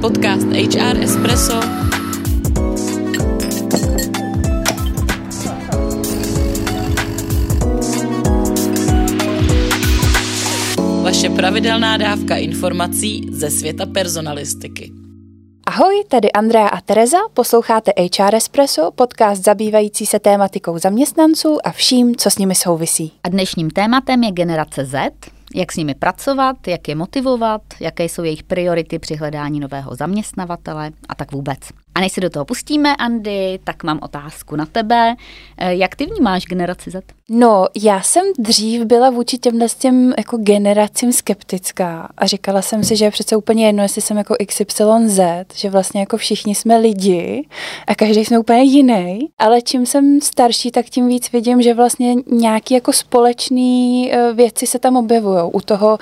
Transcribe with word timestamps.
Podcast 0.00 0.46
HR 0.46 1.02
Espresso 1.02 1.60
Vaše 11.02 11.30
pravidelná 11.30 11.96
dávka 11.96 12.36
informací 12.36 13.26
ze 13.30 13.50
světa 13.50 13.86
personalistiky. 13.86 14.92
Ahoj, 15.66 16.04
tady 16.08 16.32
Andrea 16.32 16.68
a 16.68 16.80
Tereza, 16.80 17.18
posloucháte 17.34 17.92
HR 18.18 18.34
Espresso, 18.34 18.90
podcast 18.94 19.44
zabývající 19.44 20.06
se 20.06 20.18
tématikou 20.18 20.78
zaměstnanců 20.78 21.58
a 21.64 21.70
vším, 21.72 22.16
co 22.16 22.30
s 22.30 22.38
nimi 22.38 22.54
souvisí. 22.54 23.12
A 23.24 23.28
dnešním 23.28 23.70
tématem 23.70 24.24
je 24.24 24.32
generace 24.32 24.84
Z, 24.84 25.10
jak 25.54 25.72
s 25.72 25.76
nimi 25.76 25.94
pracovat, 25.94 26.68
jak 26.68 26.88
je 26.88 26.94
motivovat, 26.94 27.62
jaké 27.80 28.04
jsou 28.04 28.22
jejich 28.22 28.42
priority 28.42 28.98
při 28.98 29.16
hledání 29.16 29.60
nového 29.60 29.94
zaměstnavatele 29.94 30.90
a 31.08 31.14
tak 31.14 31.32
vůbec. 31.32 31.58
A 31.98 32.00
než 32.00 32.12
se 32.12 32.20
do 32.20 32.30
toho 32.30 32.44
pustíme, 32.44 32.96
Andy, 32.96 33.58
tak 33.64 33.84
mám 33.84 33.98
otázku 34.02 34.56
na 34.56 34.66
tebe. 34.66 35.14
Eh, 35.58 35.74
jak 35.74 35.96
ty 35.96 36.06
vnímáš 36.06 36.44
generaci 36.44 36.90
Z? 36.90 37.04
No, 37.28 37.66
já 37.82 38.02
jsem 38.02 38.24
dřív 38.38 38.84
byla 38.84 39.10
vůči 39.10 39.38
těmhle 39.38 39.66
těm 39.78 40.14
jako 40.18 40.36
generacím 40.36 41.12
skeptická 41.12 42.08
a 42.18 42.26
říkala 42.26 42.62
jsem 42.62 42.84
si, 42.84 42.96
že 42.96 43.04
je 43.04 43.10
přece 43.10 43.36
úplně 43.36 43.66
jedno, 43.66 43.82
jestli 43.82 44.02
jsem 44.02 44.16
jako 44.16 44.34
XYZ, 44.46 45.20
že 45.54 45.70
vlastně 45.70 46.00
jako 46.00 46.16
všichni 46.16 46.54
jsme 46.54 46.76
lidi 46.76 47.48
a 47.86 47.94
každý 47.94 48.24
jsme 48.24 48.38
úplně 48.38 48.62
jiný, 48.62 49.28
ale 49.38 49.62
čím 49.62 49.86
jsem 49.86 50.20
starší, 50.20 50.70
tak 50.70 50.86
tím 50.86 51.08
víc 51.08 51.32
vidím, 51.32 51.62
že 51.62 51.74
vlastně 51.74 52.14
nějaký 52.26 52.74
jako 52.74 52.92
společný 52.92 54.10
eh, 54.12 54.32
věci 54.32 54.66
se 54.66 54.78
tam 54.78 54.96
objevují 54.96 55.50
u 55.52 55.60
toho, 55.60 55.98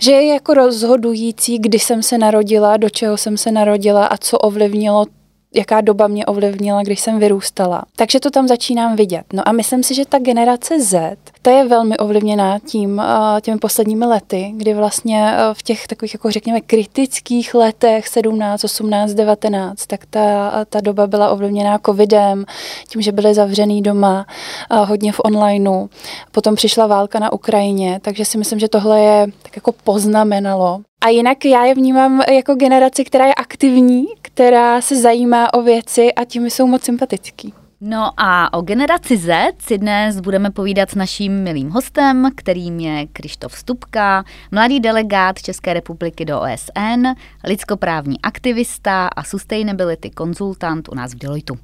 že 0.00 0.12
je 0.12 0.26
jako 0.34 0.54
rozhodující, 0.54 1.58
kdy 1.58 1.78
jsem 1.78 2.02
se 2.02 2.18
narodila, 2.18 2.76
do 2.76 2.90
čeho 2.90 3.16
jsem 3.16 3.36
se 3.36 3.52
narodila 3.52 4.06
a 4.06 4.16
co 4.16 4.38
ovlivnilo 4.38 5.06
jaká 5.54 5.80
doba 5.80 6.06
mě 6.06 6.26
ovlivnila, 6.26 6.82
když 6.82 7.00
jsem 7.00 7.18
vyrůstala. 7.18 7.84
Takže 7.96 8.20
to 8.20 8.30
tam 8.30 8.48
začínám 8.48 8.96
vidět. 8.96 9.24
No 9.32 9.48
a 9.48 9.52
myslím 9.52 9.82
si, 9.82 9.94
že 9.94 10.06
ta 10.06 10.18
generace 10.18 10.80
Z, 10.80 11.16
ta 11.42 11.50
je 11.50 11.68
velmi 11.68 11.96
ovlivněná 11.96 12.58
tím, 12.58 13.00
eh, 13.00 13.40
těmi 13.40 13.58
posledními 13.58 14.04
lety, 14.04 14.52
kdy 14.56 14.74
vlastně 14.74 15.32
eh, 15.32 15.54
v 15.54 15.62
těch 15.62 15.86
takových, 15.86 16.14
jako 16.14 16.30
řekněme, 16.30 16.60
kritických 16.60 17.54
letech 17.54 18.08
17, 18.08 18.64
18, 18.64 19.14
19, 19.14 19.86
tak 19.86 20.06
ta, 20.10 20.52
ta 20.68 20.80
doba 20.80 21.06
byla 21.06 21.30
ovlivněná 21.30 21.78
covidem, 21.86 22.44
tím, 22.88 23.02
že 23.02 23.12
byly 23.12 23.34
zavřený 23.34 23.82
doma, 23.82 24.26
hodně 24.70 25.12
v 25.12 25.20
onlineu. 25.24 25.86
Potom 26.32 26.54
přišla 26.54 26.86
válka 26.86 27.18
na 27.18 27.32
Ukrajině, 27.32 28.00
takže 28.02 28.24
si 28.24 28.38
myslím, 28.38 28.58
že 28.58 28.68
tohle 28.68 29.00
je 29.00 29.26
tak 29.42 29.56
jako 29.56 29.72
poznamenalo 29.72 30.80
a 31.00 31.08
jinak 31.08 31.44
já 31.44 31.64
je 31.64 31.74
vnímám 31.74 32.22
jako 32.32 32.54
generaci, 32.54 33.04
která 33.04 33.26
je 33.26 33.34
aktivní, 33.34 34.06
která 34.38 34.80
se 34.80 34.96
zajímá 34.96 35.54
o 35.54 35.62
věci 35.62 36.14
a 36.14 36.24
tím 36.24 36.50
jsou 36.50 36.66
moc 36.66 36.82
sympatický. 36.82 37.54
No 37.80 38.10
a 38.16 38.52
o 38.52 38.62
generaci 38.62 39.16
Z 39.16 39.52
si 39.58 39.78
dnes 39.78 40.20
budeme 40.20 40.50
povídat 40.50 40.90
s 40.90 40.94
naším 40.94 41.42
milým 41.42 41.70
hostem, 41.70 42.30
kterým 42.34 42.80
je 42.80 43.06
Krištof 43.06 43.58
Stupka, 43.58 44.24
mladý 44.52 44.80
delegát 44.80 45.42
České 45.42 45.74
republiky 45.74 46.24
do 46.24 46.40
OSN, 46.40 47.06
lidskoprávní 47.44 48.20
aktivista 48.22 49.06
a 49.06 49.22
sustainability 49.22 50.10
konzultant 50.10 50.88
u 50.88 50.94
nás 50.94 51.14
v 51.14 51.18
Deloitu. 51.18 51.58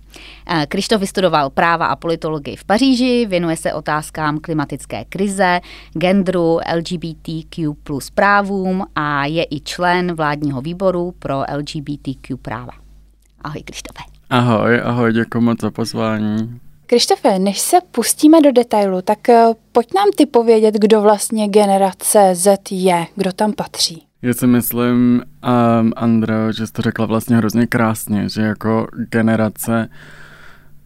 Eh, 0.46 0.66
Krištof 0.66 1.00
vystudoval 1.00 1.50
práva 1.50 1.86
a 1.86 1.96
politologii 1.96 2.56
v 2.56 2.64
Paříži, 2.64 3.26
věnuje 3.26 3.56
se 3.56 3.72
otázkám 3.72 4.38
klimatické 4.38 5.04
krize, 5.04 5.60
genderu, 5.98 6.58
LGBTQ 6.76 7.74
plus 7.82 8.10
právům 8.10 8.84
a 8.94 9.26
je 9.26 9.44
i 9.50 9.60
člen 9.60 10.14
vládního 10.14 10.60
výboru 10.60 11.14
pro 11.18 11.42
LGBTQ 11.56 12.36
práva. 12.36 12.72
Ahoj 13.40 13.62
Krištofe. 13.62 14.13
Ahoj, 14.34 14.80
ahoj, 14.84 15.12
děkuji 15.12 15.40
moc 15.40 15.60
za 15.60 15.70
pozvání. 15.70 16.60
Krištofe, 16.86 17.38
než 17.38 17.58
se 17.58 17.76
pustíme 17.90 18.40
do 18.40 18.52
detailu, 18.52 19.02
tak 19.02 19.28
eh, 19.28 19.44
pojď 19.72 19.94
nám 19.94 20.08
ty 20.16 20.26
povědět, 20.26 20.74
kdo 20.74 21.02
vlastně 21.02 21.48
generace 21.48 22.30
Z 22.34 22.58
je, 22.70 23.06
kdo 23.16 23.32
tam 23.32 23.52
patří. 23.52 24.02
Já 24.22 24.34
si 24.34 24.46
myslím, 24.46 25.22
um, 25.80 25.92
Andreo, 25.96 26.52
že 26.52 26.66
jsi 26.66 26.72
to 26.72 26.82
řekla 26.82 27.06
vlastně 27.06 27.36
hrozně 27.36 27.66
krásně, 27.66 28.28
že 28.28 28.42
jako 28.42 28.86
generace 29.10 29.88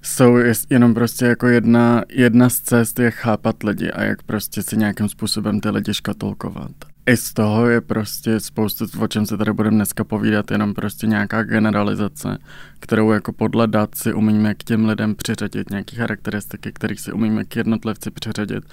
jsou 0.03 0.37
jenom 0.71 0.95
prostě 0.95 1.25
jako 1.25 1.47
jedna, 1.47 2.03
jedna 2.09 2.49
z 2.49 2.59
cest, 2.59 2.99
jak 2.99 3.15
chápat 3.15 3.63
lidi 3.63 3.91
a 3.91 4.03
jak 4.03 4.23
prostě 4.23 4.63
si 4.63 4.77
nějakým 4.77 5.09
způsobem 5.09 5.61
ty 5.61 5.71
lidi 5.71 5.95
škatulkovat 5.95 6.88
i 7.09 7.17
z 7.17 7.33
toho 7.33 7.69
je 7.69 7.81
prostě 7.81 8.41
spoustu, 8.41 8.87
o 9.01 9.07
čem 9.07 9.27
se 9.27 9.37
tady 9.37 9.53
budeme 9.53 9.77
dneska 9.77 10.05
povídat, 10.05 10.51
jenom 10.51 10.75
prostě 10.75 11.07
nějaká 11.07 11.43
generalizace, 11.43 12.39
kterou 12.81 13.13
jako 13.13 13.33
podle 13.33 13.67
dat 13.67 13.95
si 13.95 14.13
umíme 14.13 14.55
k 14.55 14.65
těm 14.65 14.87
lidem 14.87 15.15
přiřadit, 15.15 15.71
nějaké 15.71 15.97
charakteristiky, 15.97 16.73
kterých 16.73 17.01
si 17.01 17.13
umíme 17.13 17.45
k 17.45 17.57
jednotlivci 17.57 18.11
přiřadit 18.11 18.65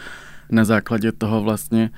na 0.50 0.66
základě 0.66 1.12
toho 1.12 1.42
vlastně, 1.42 1.90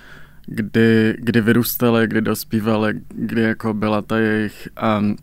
kdy, 0.45 1.17
kdy 1.19 1.41
vyrůstali, 1.41 2.07
kdy 2.07 2.21
dospívali, 2.21 2.93
kdy 3.07 3.41
jako 3.41 3.73
byla 3.73 4.01
ta 4.01 4.17
jejich 4.17 4.69
um, 4.99 5.15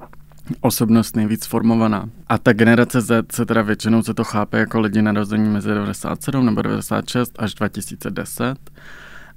osobnost 0.60 1.16
nejvíc 1.16 1.46
formovaná. 1.46 2.08
A 2.28 2.38
ta 2.38 2.52
generace 2.52 3.00
Z 3.00 3.32
se 3.32 3.46
teda 3.46 3.62
většinou 3.62 4.02
se 4.02 4.14
to 4.14 4.24
chápe 4.24 4.58
jako 4.58 4.80
lidi 4.80 5.02
narození 5.02 5.48
mezi 5.48 5.68
97 5.68 6.46
nebo 6.46 6.62
96 6.62 7.32
až 7.38 7.54
2010 7.54 8.58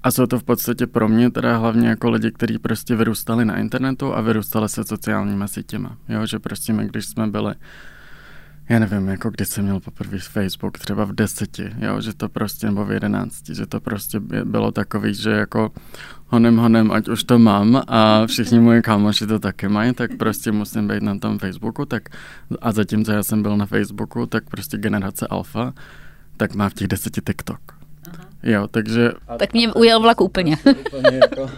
a 0.08 0.12
jsou 0.12 0.26
to 0.26 0.40
v 0.40 0.44
podstatě 0.44 0.88
pro 0.88 1.10
mě 1.10 1.32
teda 1.32 1.58
hlavně 1.58 1.88
jako 1.88 2.10
lidi, 2.10 2.32
kteří 2.32 2.60
prostě 2.60 2.96
vyrůstali 2.96 3.46
na 3.46 3.58
internetu 3.58 4.16
a 4.16 4.22
vyrůstali 4.22 4.70
se 4.70 4.84
sociálními 4.84 5.48
sítěma. 5.48 5.98
Jo, 6.10 6.26
že 6.26 6.40
prostě 6.40 6.74
my, 6.74 6.88
když 6.88 7.06
jsme 7.06 7.28
byli 7.28 7.56
já 8.70 8.80
nevím, 8.80 9.08
jako 9.08 9.30
když 9.30 9.48
jsem 9.48 9.64
měl 9.64 9.80
poprvé 9.80 10.20
Facebook, 10.20 10.80
třeba 10.80 11.06
v 11.06 11.12
deseti, 11.12 11.74
jo, 11.80 12.02
že 12.02 12.14
to 12.14 12.30
prostě, 12.30 12.68
nebo 12.68 12.86
v 12.86 12.92
jedenácti, 12.92 13.56
že 13.56 13.66
to 13.66 13.80
prostě 13.80 14.20
bylo 14.44 14.72
takový, 14.72 15.14
že 15.14 15.30
jako 15.30 15.72
honem 16.28 16.58
honem, 16.58 16.92
ať 16.92 17.08
už 17.10 17.24
to 17.24 17.40
mám 17.40 17.82
a 17.88 18.26
všichni 18.26 18.60
moje 18.60 18.82
kámoši 18.82 19.28
to 19.28 19.40
taky 19.40 19.68
mají, 19.68 19.94
tak 19.94 20.18
prostě 20.18 20.52
musím 20.52 20.88
být 20.88 21.04
na 21.04 21.18
tom 21.20 21.40
Facebooku, 21.40 21.86
tak 21.86 22.10
a 22.62 22.72
zatímco 22.72 23.12
já 23.12 23.24
jsem 23.24 23.42
byl 23.44 23.58
na 23.58 23.66
Facebooku, 23.66 24.26
tak 24.26 24.50
prostě 24.50 24.78
generace 24.78 25.28
alfa, 25.28 25.74
tak 26.38 26.56
má 26.56 26.70
v 26.70 26.74
těch 26.74 26.88
deseti 26.88 27.22
TikTok. 27.22 27.77
Jo, 28.44 28.68
takže... 28.72 29.12
Tak 29.40 29.54
mě 29.54 29.74
ujel 29.74 30.00
vlak 30.00 30.22
úplně. 30.32 30.58
Jako- 31.12 31.50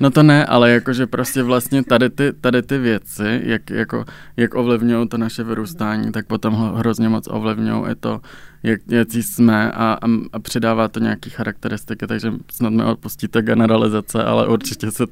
no 0.00 0.10
to 0.10 0.22
ne, 0.22 0.46
ale 0.46 0.70
jakože 0.70 1.06
prostě 1.06 1.42
vlastně 1.42 1.82
tady 1.84 2.10
ty, 2.10 2.32
tady 2.40 2.62
ty 2.62 2.78
věci, 2.78 3.40
jak, 3.44 3.70
jako, 3.70 4.04
jak 4.36 4.54
ovlivňují 4.54 5.08
to 5.08 5.18
naše 5.18 5.44
vyrůstání, 5.44 6.12
tak 6.12 6.26
potom 6.26 6.74
hrozně 6.76 7.08
moc 7.08 7.28
ovlivňují 7.30 7.90
i 7.90 7.94
to, 7.94 8.20
jak, 8.62 8.80
jaký 8.88 9.22
jsme 9.22 9.72
a, 9.72 9.98
a, 10.02 10.06
a 10.32 10.38
přidává 10.38 10.88
to 10.88 11.00
nějaké 11.00 11.30
charakteristiky, 11.30 12.06
takže 12.06 12.32
snad 12.52 12.70
mi 12.70 12.84
odpustíte 12.84 13.42
generalizace, 13.42 14.24
ale 14.24 14.48
určitě 14.48 14.90
se 14.90 15.06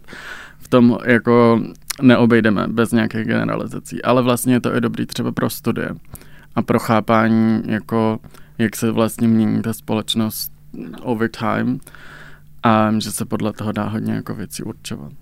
v 0.58 0.68
tom 0.68 0.98
jako 1.04 1.60
neobejdeme 2.02 2.66
bez 2.68 2.92
nějakých 2.92 3.24
generalizací. 3.24 4.02
Ale 4.02 4.22
vlastně 4.22 4.54
je 4.54 4.60
to 4.60 4.76
i 4.76 4.80
dobrý 4.80 5.06
třeba 5.06 5.32
pro 5.32 5.50
studie 5.50 5.90
a 6.54 6.62
pro 6.62 6.78
chápání, 6.78 7.62
jako, 7.66 8.18
jak 8.58 8.76
se 8.76 8.90
vlastně 8.90 9.28
mění 9.28 9.62
ta 9.62 9.72
společnost 9.72 10.59
over 11.02 11.30
time 11.30 11.80
a 12.62 12.92
že 12.98 13.12
se 13.12 13.24
podle 13.24 13.52
toho 13.52 13.72
dá 13.72 13.84
hodně 13.84 14.12
jako 14.12 14.34
věcí 14.34 14.62
určovat. 14.62 15.12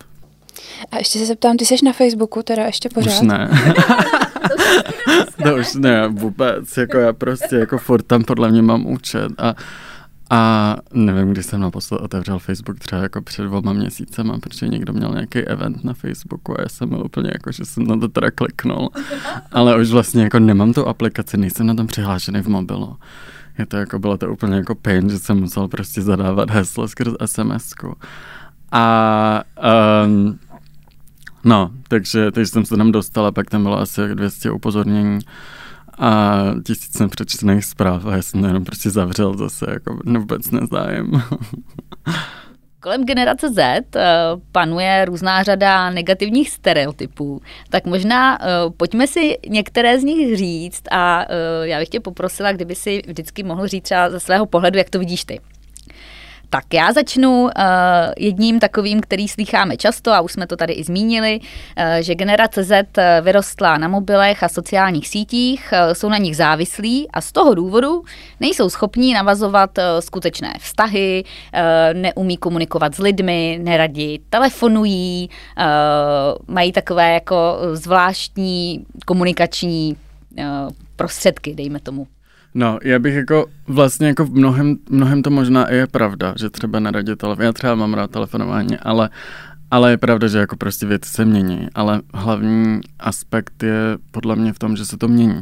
A 0.91 0.97
ještě 0.97 1.19
se 1.19 1.26
zeptám, 1.26 1.56
ty 1.56 1.66
jsi 1.66 1.75
na 1.84 1.92
Facebooku 1.92 2.42
teda 2.42 2.62
ještě 2.62 2.88
pořád? 2.88 3.12
Už 3.12 3.20
ne. 3.20 3.50
to 5.42 5.56
už 5.56 5.75
ne, 5.75 6.09
vůbec, 6.09 6.76
jako 6.76 6.98
já 6.98 7.12
prostě 7.12 7.56
jako 7.56 7.78
furt 7.78 8.03
tam 8.03 8.25
podle 8.25 8.50
mě 8.50 8.62
mám 8.62 8.86
účet 8.86 9.32
a 9.38 9.54
a 10.31 10.76
nevím, 10.92 11.32
když 11.32 11.47
jsem 11.47 11.60
naposled 11.60 12.00
otevřel 12.00 12.38
Facebook 12.38 12.78
třeba 12.78 13.03
jako 13.03 13.22
před 13.22 13.42
dvoma 13.42 13.72
měsícema, 13.72 14.38
protože 14.38 14.69
někdo 14.69 14.92
měl 14.92 15.12
nějaký 15.12 15.38
event 15.38 15.84
na 15.84 15.94
Facebooku 15.94 16.59
a 16.59 16.62
já 16.62 16.68
jsem 16.68 16.89
byl 16.89 17.03
úplně 17.04 17.30
jako, 17.33 17.53
že 17.53 17.65
jsem 17.65 17.86
na 17.86 17.97
to 17.97 18.09
teda 18.09 18.30
kliknul. 18.30 18.91
Ale 19.53 19.80
už 19.80 19.91
vlastně 19.91 20.22
jako 20.22 20.39
nemám 20.39 20.72
tu 20.72 20.89
aplikaci, 20.89 21.36
nejsem 21.36 21.66
na 21.66 21.74
tom 21.74 21.86
přihlášený 21.86 22.42
v 22.42 22.48
mobilu 22.48 22.97
je 23.59 23.66
to 23.66 23.77
jako, 23.77 23.99
bylo 23.99 24.16
to 24.16 24.33
úplně 24.33 24.57
jako 24.57 24.75
pain, 24.75 25.10
že 25.10 25.19
jsem 25.19 25.41
musel 25.41 25.69
prostě 25.69 26.03
zadávat 26.03 26.51
heslo 26.51 26.89
skrz 26.89 27.13
sms 27.27 27.72
-ku. 27.75 27.95
A 28.72 29.43
um, 30.05 30.39
no, 31.45 31.71
takže, 31.89 32.31
takže 32.31 32.53
jsem 32.53 32.65
se 32.65 32.77
tam 32.77 32.93
dostal 32.93 33.27
a 33.27 33.33
pak 33.33 33.51
tam 33.51 33.63
bylo 33.63 33.78
asi 33.78 34.15
200 34.15 34.51
upozornění 34.51 35.19
a 35.99 36.41
tisíc 36.65 36.99
nepřečtených 36.99 37.65
zpráv 37.65 38.07
a 38.07 38.16
já 38.16 38.22
jsem 38.22 38.41
to 38.41 38.47
jenom 38.47 38.65
prostě 38.65 38.91
zavřel 38.91 39.37
zase, 39.37 39.66
jako 39.71 39.99
vůbec 40.07 40.51
nezájem. 40.51 41.13
Kolem 42.80 43.04
generace 43.04 43.48
Z 43.53 43.80
uh, 43.97 44.01
panuje 44.53 45.04
různá 45.04 45.42
řada 45.42 45.91
negativních 45.91 46.51
stereotypů, 46.51 47.41
tak 47.71 47.84
možná 47.84 48.41
uh, 48.41 48.72
pojďme 48.77 49.07
si 49.07 49.39
některé 49.48 50.01
z 50.01 50.04
nich 50.04 50.36
říct 50.36 50.83
a 50.91 51.25
uh, 51.28 51.66
já 51.66 51.78
bych 51.78 51.89
tě 51.89 52.01
poprosila, 52.01 52.53
kdyby 52.53 52.75
si 52.75 53.03
vždycky 53.07 53.42
mohl 53.42 53.66
říct 53.66 53.84
třeba 53.84 54.10
ze 54.10 54.21
svého 54.21 54.47
pohledu, 54.47 54.78
jak 54.78 54.91
to 54.91 54.98
vidíš 54.98 55.25
ty. 55.25 55.41
Tak 56.50 56.74
já 56.74 56.92
začnu 56.92 57.42
uh, 57.42 57.50
jedním 58.18 58.60
takovým, 58.60 59.00
který 59.00 59.28
slycháme 59.28 59.77
často 59.77 60.12
a 60.12 60.21
už 60.21 60.33
jsme 60.33 60.47
to 60.47 60.56
tady 60.56 60.72
i 60.72 60.84
zmínili, 60.84 61.41
uh, 61.41 61.84
že 62.00 62.15
generace 62.15 62.65
Z 62.65 62.86
vyrostla 63.21 63.78
na 63.78 63.89
mobilech 63.89 64.42
a 64.42 64.48
sociálních 64.48 65.09
sítích, 65.09 65.72
uh, 65.72 65.92
jsou 65.92 66.09
na 66.09 66.18
nich 66.18 66.36
závislí 66.36 67.09
a 67.10 67.21
z 67.21 67.33
toho 67.33 67.54
důvodu 67.54 68.04
nejsou 68.41 68.71
schopní 68.71 69.15
navazovat 69.15 69.78
uh, 69.78 69.84
skutečné 70.00 70.54
vztahy, 70.60 71.24
uh, 71.24 72.00
neumí 72.00 72.36
komunikovat 72.36 72.95
s 72.95 72.98
lidmi, 72.98 73.59
neradi 73.62 74.18
telefonují, 74.30 75.30
uh, 75.59 75.65
mají 76.54 76.72
takové 76.72 77.12
jako 77.15 77.59
zvláštní 77.72 78.86
komunikační 79.06 79.97
uh, 80.39 80.45
prostředky, 80.97 81.54
dejme 81.54 81.80
tomu. 81.80 82.06
No, 82.59 82.78
já 82.83 82.99
bych 82.99 83.15
jako 83.15 83.47
vlastně 83.66 84.07
jako 84.07 84.25
v 84.25 84.31
mnohem, 84.31 84.77
mnohem 84.91 85.22
to 85.22 85.31
možná 85.31 85.66
i 85.66 85.77
je 85.77 85.87
pravda, 85.87 86.34
že 86.37 86.51
třeba 86.51 86.81
neradě 86.81 87.16
telefon, 87.16 87.45
já 87.45 87.53
třeba 87.53 87.75
mám 87.75 87.95
rád 87.95 88.10
telefonování, 88.10 88.78
ale, 88.78 89.10
ale 89.71 89.91
je 89.91 89.99
pravda, 89.99 90.28
že 90.28 90.39
jako 90.39 90.57
prostě 90.57 90.87
věci 90.87 91.10
se 91.10 91.25
mění, 91.25 91.69
ale 91.75 92.01
hlavní 92.15 92.81
aspekt 92.99 93.63
je 93.63 93.99
podle 94.10 94.37
mě 94.37 94.53
v 94.53 94.59
tom, 94.59 94.77
že 94.77 94.87
se 94.87 94.97
to 94.97 95.09
mění. 95.09 95.41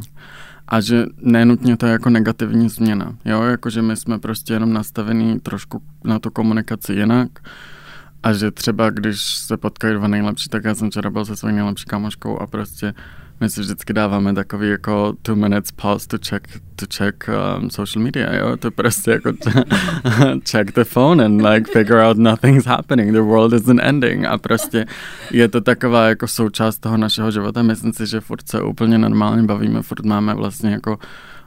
A 0.67 0.81
že 0.81 1.05
nenutně 1.21 1.77
to 1.77 1.85
je 1.85 1.91
jako 1.91 2.09
negativní 2.09 2.69
změna, 2.69 3.15
jo, 3.25 3.41
jakože 3.41 3.81
my 3.81 3.95
jsme 3.95 4.19
prostě 4.19 4.53
jenom 4.53 4.73
nastavení 4.73 5.39
trošku 5.39 5.81
na 6.03 6.19
tu 6.19 6.31
komunikaci 6.31 6.93
jinak, 6.93 7.29
a 8.23 8.33
že 8.33 8.51
třeba 8.51 8.89
když 8.89 9.21
se 9.21 9.57
potkají 9.57 9.93
dva 9.93 10.07
nejlepší, 10.07 10.49
tak 10.49 10.63
já 10.63 10.75
jsem 10.75 10.89
včera 10.89 11.09
byl 11.09 11.25
se 11.25 11.35
svojí 11.35 11.55
nejlepší 11.55 11.85
kamoškou 11.85 12.37
a 12.37 12.47
prostě 12.47 12.93
my 13.39 13.49
si 13.49 13.61
vždycky 13.61 13.93
dáváme 13.93 14.33
takový 14.33 14.69
jako 14.69 15.13
two 15.21 15.35
minutes 15.35 15.71
pause 15.71 16.07
to 16.07 16.17
check, 16.29 16.47
to 16.75 16.85
check 16.97 17.29
um, 17.29 17.69
social 17.69 18.03
media, 18.03 18.35
jo, 18.35 18.57
to 18.57 18.71
prostě 18.71 19.11
jako 19.11 19.33
check 20.51 20.71
the 20.71 20.83
phone 20.83 21.25
and 21.25 21.41
like 21.41 21.71
figure 21.71 22.03
out 22.03 22.17
nothing's 22.17 22.65
happening, 22.65 23.13
the 23.13 23.21
world 23.21 23.53
isn't 23.53 23.79
ending. 23.79 24.25
A 24.25 24.37
prostě 24.37 24.85
je 25.31 25.47
to 25.47 25.61
taková 25.61 26.09
jako 26.09 26.27
součást 26.27 26.79
toho 26.79 26.97
našeho 26.97 27.31
života, 27.31 27.63
myslím 27.63 27.93
si, 27.93 28.07
že 28.07 28.19
furt 28.19 28.49
se 28.49 28.61
úplně 28.61 28.97
normálně 28.97 29.43
bavíme, 29.43 29.81
furt 29.81 30.05
máme 30.05 30.33
vlastně 30.33 30.71
jako 30.71 30.99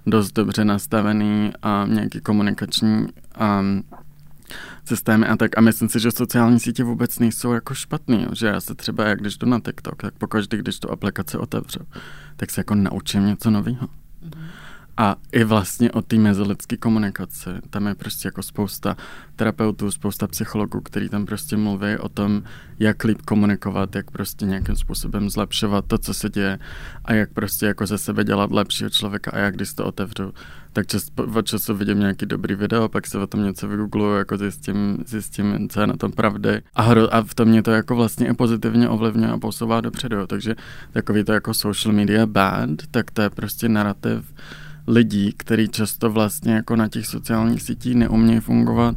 dost 0.06 0.32
dobře 0.32 0.64
nastavený 0.64 1.52
a 1.62 1.86
nějaký 1.88 2.20
komunikační 2.20 3.06
um, 3.40 3.82
systémy 4.84 5.26
a 5.26 5.36
tak. 5.36 5.58
A 5.58 5.60
myslím 5.60 5.88
si, 5.88 6.00
že 6.00 6.10
sociální 6.10 6.60
sítě 6.60 6.84
vůbec 6.84 7.18
nejsou 7.18 7.52
jako 7.52 7.74
špatný, 7.74 8.26
že 8.32 8.46
já 8.46 8.60
se 8.60 8.74
třeba, 8.74 9.04
jak 9.04 9.20
když 9.20 9.38
jdu 9.38 9.48
na 9.48 9.60
TikTok, 9.60 10.02
tak 10.02 10.14
pokaždý, 10.14 10.56
když 10.56 10.78
tu 10.78 10.90
aplikaci 10.90 11.36
otevřu, 11.38 11.80
tak 12.36 12.50
se 12.50 12.60
jako 12.60 12.74
naučím 12.74 13.26
něco 13.26 13.50
nového. 13.50 13.86
Mm-hmm. 13.86 14.44
A 14.96 15.16
i 15.32 15.44
vlastně 15.44 15.92
o 15.92 16.02
té 16.02 16.16
mezilidské 16.16 16.76
komunikaci. 16.76 17.50
Tam 17.70 17.86
je 17.86 17.94
prostě 17.94 18.28
jako 18.28 18.42
spousta 18.42 18.96
terapeutů, 19.36 19.90
spousta 19.90 20.26
psychologů, 20.26 20.80
který 20.80 21.08
tam 21.08 21.26
prostě 21.26 21.56
mluví 21.56 21.96
o 21.96 22.08
tom, 22.08 22.42
jak 22.78 23.04
líp 23.04 23.22
komunikovat, 23.22 23.94
jak 23.94 24.10
prostě 24.10 24.46
nějakým 24.46 24.76
způsobem 24.76 25.30
zlepšovat 25.30 25.84
to, 25.86 25.98
co 25.98 26.14
se 26.14 26.30
děje 26.30 26.58
a 27.04 27.12
jak 27.14 27.32
prostě 27.32 27.66
jako 27.66 27.86
ze 27.86 27.98
sebe 27.98 28.24
dělat 28.24 28.52
lepšího 28.52 28.90
člověka. 28.90 29.30
A 29.30 29.38
jak 29.38 29.54
když 29.54 29.74
to 29.74 29.84
otevřu, 29.84 30.32
tak 30.72 30.86
čas, 30.86 31.06
od 31.34 31.46
času 31.46 31.74
vidím 31.74 31.98
nějaký 31.98 32.26
dobrý 32.26 32.54
video, 32.54 32.88
pak 32.88 33.06
se 33.06 33.18
o 33.18 33.26
tom 33.26 33.44
něco 33.44 33.68
vygoogluju, 33.68 34.16
jako 34.16 34.36
zjistím, 34.36 34.98
zjistím, 35.06 35.68
co 35.68 35.80
je 35.80 35.86
na 35.86 35.96
tom 35.96 36.12
pravdy. 36.12 36.62
A, 36.74 36.82
hro, 36.82 37.14
a 37.14 37.22
v 37.22 37.34
tom 37.34 37.48
mě 37.48 37.62
to 37.62 37.70
jako 37.70 37.96
vlastně 37.96 38.28
i 38.28 38.34
pozitivně 38.34 38.88
ovlivňuje 38.88 39.30
a 39.30 39.38
posouvá 39.38 39.80
dopředu, 39.80 40.26
takže 40.26 40.54
takový 40.92 41.24
to 41.24 41.32
jako 41.32 41.54
social 41.54 41.94
media 41.94 42.26
bad, 42.26 42.70
tak 42.90 43.10
to 43.10 43.22
je 43.22 43.30
prostě 43.30 43.68
narrativ, 43.68 44.34
lidí, 44.90 45.34
kteří 45.36 45.68
často 45.68 46.10
vlastně 46.10 46.52
jako 46.54 46.76
na 46.76 46.88
těch 46.88 47.06
sociálních 47.06 47.62
sítích 47.62 47.94
neumějí 47.94 48.40
fungovat 48.40 48.96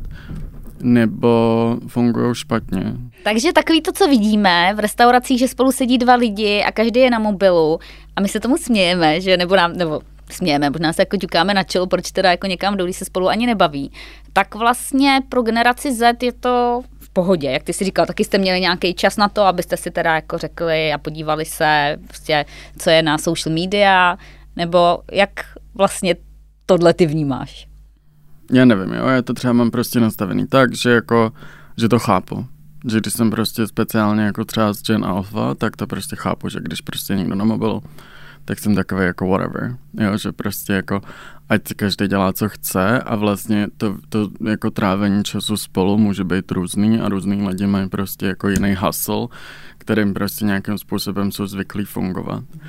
nebo 0.82 1.78
fungují 1.88 2.36
špatně. 2.36 2.94
Takže 3.24 3.54
takový 3.54 3.82
to, 3.82 3.92
co 3.92 4.08
vidíme 4.08 4.74
v 4.76 4.80
restauracích, 4.80 5.40
že 5.40 5.48
spolu 5.48 5.72
sedí 5.72 5.98
dva 5.98 6.16
lidi 6.16 6.64
a 6.64 6.72
každý 6.72 7.00
je 7.00 7.10
na 7.10 7.20
mobilu 7.20 7.80
a 8.16 8.22
my 8.22 8.28
se 8.28 8.40
tomu 8.40 8.58
smějeme, 8.58 9.22
že 9.22 9.38
nebo 9.38 9.56
nám, 9.56 9.74
nebo 9.74 10.02
smějeme, 10.32 10.70
možná 10.70 10.94
se 10.94 11.02
jako 11.02 11.18
ťukáme 11.18 11.54
na 11.54 11.64
čelo, 11.64 11.88
proč 11.88 12.12
teda 12.12 12.32
jako 12.32 12.48
někam 12.48 12.78
jdou, 12.78 12.94
se 12.94 13.06
spolu 13.06 13.30
ani 13.30 13.46
nebaví. 13.46 13.92
Tak 14.34 14.56
vlastně 14.56 15.20
pro 15.30 15.42
generaci 15.42 15.94
Z 15.94 16.24
je 16.24 16.32
to 16.32 16.82
v 17.00 17.10
pohodě, 17.10 17.52
jak 17.52 17.64
ty 17.64 17.74
si 17.74 17.86
říkal, 17.86 18.06
taky 18.06 18.24
jste 18.24 18.38
měli 18.38 18.62
nějaký 18.62 18.94
čas 18.94 19.18
na 19.18 19.30
to, 19.30 19.42
abyste 19.42 19.78
si 19.78 19.92
teda 19.92 20.16
jako 20.16 20.38
řekli 20.38 20.94
a 20.94 20.98
podívali 20.98 21.46
se, 21.46 21.98
prostě, 22.08 22.46
co 22.78 22.90
je 22.90 23.02
na 23.02 23.18
social 23.18 23.56
media, 23.56 24.18
nebo 24.56 25.00
jak 25.12 25.30
vlastně 25.74 26.16
tohle 26.66 26.94
ty 26.94 27.06
vnímáš? 27.06 27.68
Já 28.52 28.66
nevím, 28.66 28.94
jo, 28.94 29.08
já 29.08 29.22
to 29.22 29.34
třeba 29.34 29.54
mám 29.54 29.72
prostě 29.72 30.00
nastavený 30.00 30.48
tak, 30.48 30.76
že 30.76 30.90
jako, 30.90 31.32
že 31.78 31.90
to 31.90 32.00
chápu. 32.00 32.46
Že 32.88 33.00
když 33.00 33.14
jsem 33.14 33.30
prostě 33.30 33.68
speciálně 33.68 34.24
jako 34.24 34.46
třeba 34.46 34.74
z 34.74 34.82
Gen 34.82 35.06
Alpha, 35.06 35.56
tak 35.56 35.76
to 35.76 35.88
prostě 35.88 36.16
chápu, 36.16 36.50
že 36.50 36.60
když 36.62 36.82
prostě 36.82 37.16
někdo 37.16 37.36
na 37.36 37.46
mobilu, 37.46 37.84
tak 38.46 38.60
jsem 38.60 38.76
takový 38.76 39.06
jako 39.06 39.28
whatever, 39.28 39.78
jo, 40.00 40.18
že 40.18 40.32
prostě 40.32 40.74
jako 40.74 41.02
ať 41.50 41.68
si 41.68 41.76
každý 41.76 42.08
dělá, 42.08 42.34
co 42.34 42.50
chce 42.50 43.00
a 43.00 43.16
vlastně 43.16 43.68
to, 43.78 43.98
to 44.10 44.30
jako 44.50 44.72
trávení 44.72 45.24
času 45.24 45.58
spolu 45.58 45.98
může 45.98 46.24
být 46.24 46.52
různý 46.52 47.00
a 47.00 47.10
různý 47.10 47.48
lidi 47.48 47.68
mají 47.68 47.90
prostě 47.90 48.26
jako 48.26 48.50
jiný 48.50 48.76
hustle, 48.80 49.28
kterým 49.78 50.14
prostě 50.14 50.46
nějakým 50.46 50.78
způsobem 50.78 51.32
jsou 51.32 51.48
zvyklí 51.48 51.86
fungovat. 51.86 52.44
Mm. 52.54 52.62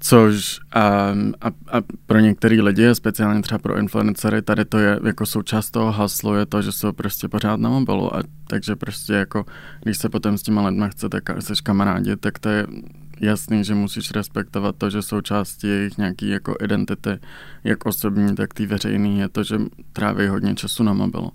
Což 0.00 0.60
um, 0.60 1.34
a, 1.40 1.46
a 1.46 1.82
pro 2.06 2.18
některé 2.18 2.62
lidi, 2.62 2.94
speciálně 2.94 3.42
třeba 3.42 3.58
pro 3.58 3.78
influencery, 3.78 4.42
tady 4.42 4.64
to 4.64 4.78
je 4.78 5.00
jako 5.04 5.26
součást 5.26 5.70
toho 5.70 5.92
haslu, 5.92 6.34
je 6.34 6.46
to, 6.46 6.62
že 6.62 6.72
jsou 6.72 6.92
prostě 6.92 7.28
pořád 7.28 7.60
na 7.60 7.70
mobilu 7.70 8.16
a 8.16 8.22
takže 8.46 8.76
prostě 8.76 9.12
jako, 9.12 9.44
když 9.82 9.98
se 9.98 10.08
potom 10.08 10.38
s 10.38 10.42
těma 10.42 10.68
lidma 10.68 10.88
chcete, 10.88 11.20
jsi 11.38 11.52
kamarádi, 11.62 12.16
tak 12.16 12.38
to 12.38 12.48
je 12.48 12.66
jasný, 13.20 13.64
že 13.64 13.74
musíš 13.74 14.10
respektovat 14.10 14.76
to, 14.78 14.90
že 14.90 15.02
součástí 15.02 15.66
jejich 15.66 15.98
nějaký 15.98 16.28
jako 16.28 16.54
identity, 16.60 17.18
jak 17.64 17.86
osobní, 17.86 18.34
tak 18.34 18.54
ty 18.54 18.66
veřejný, 18.66 19.18
je 19.18 19.28
to, 19.28 19.42
že 19.42 19.58
tráví 19.92 20.26
hodně 20.26 20.54
času 20.54 20.82
na 20.82 20.92
mobilu. 20.92 21.32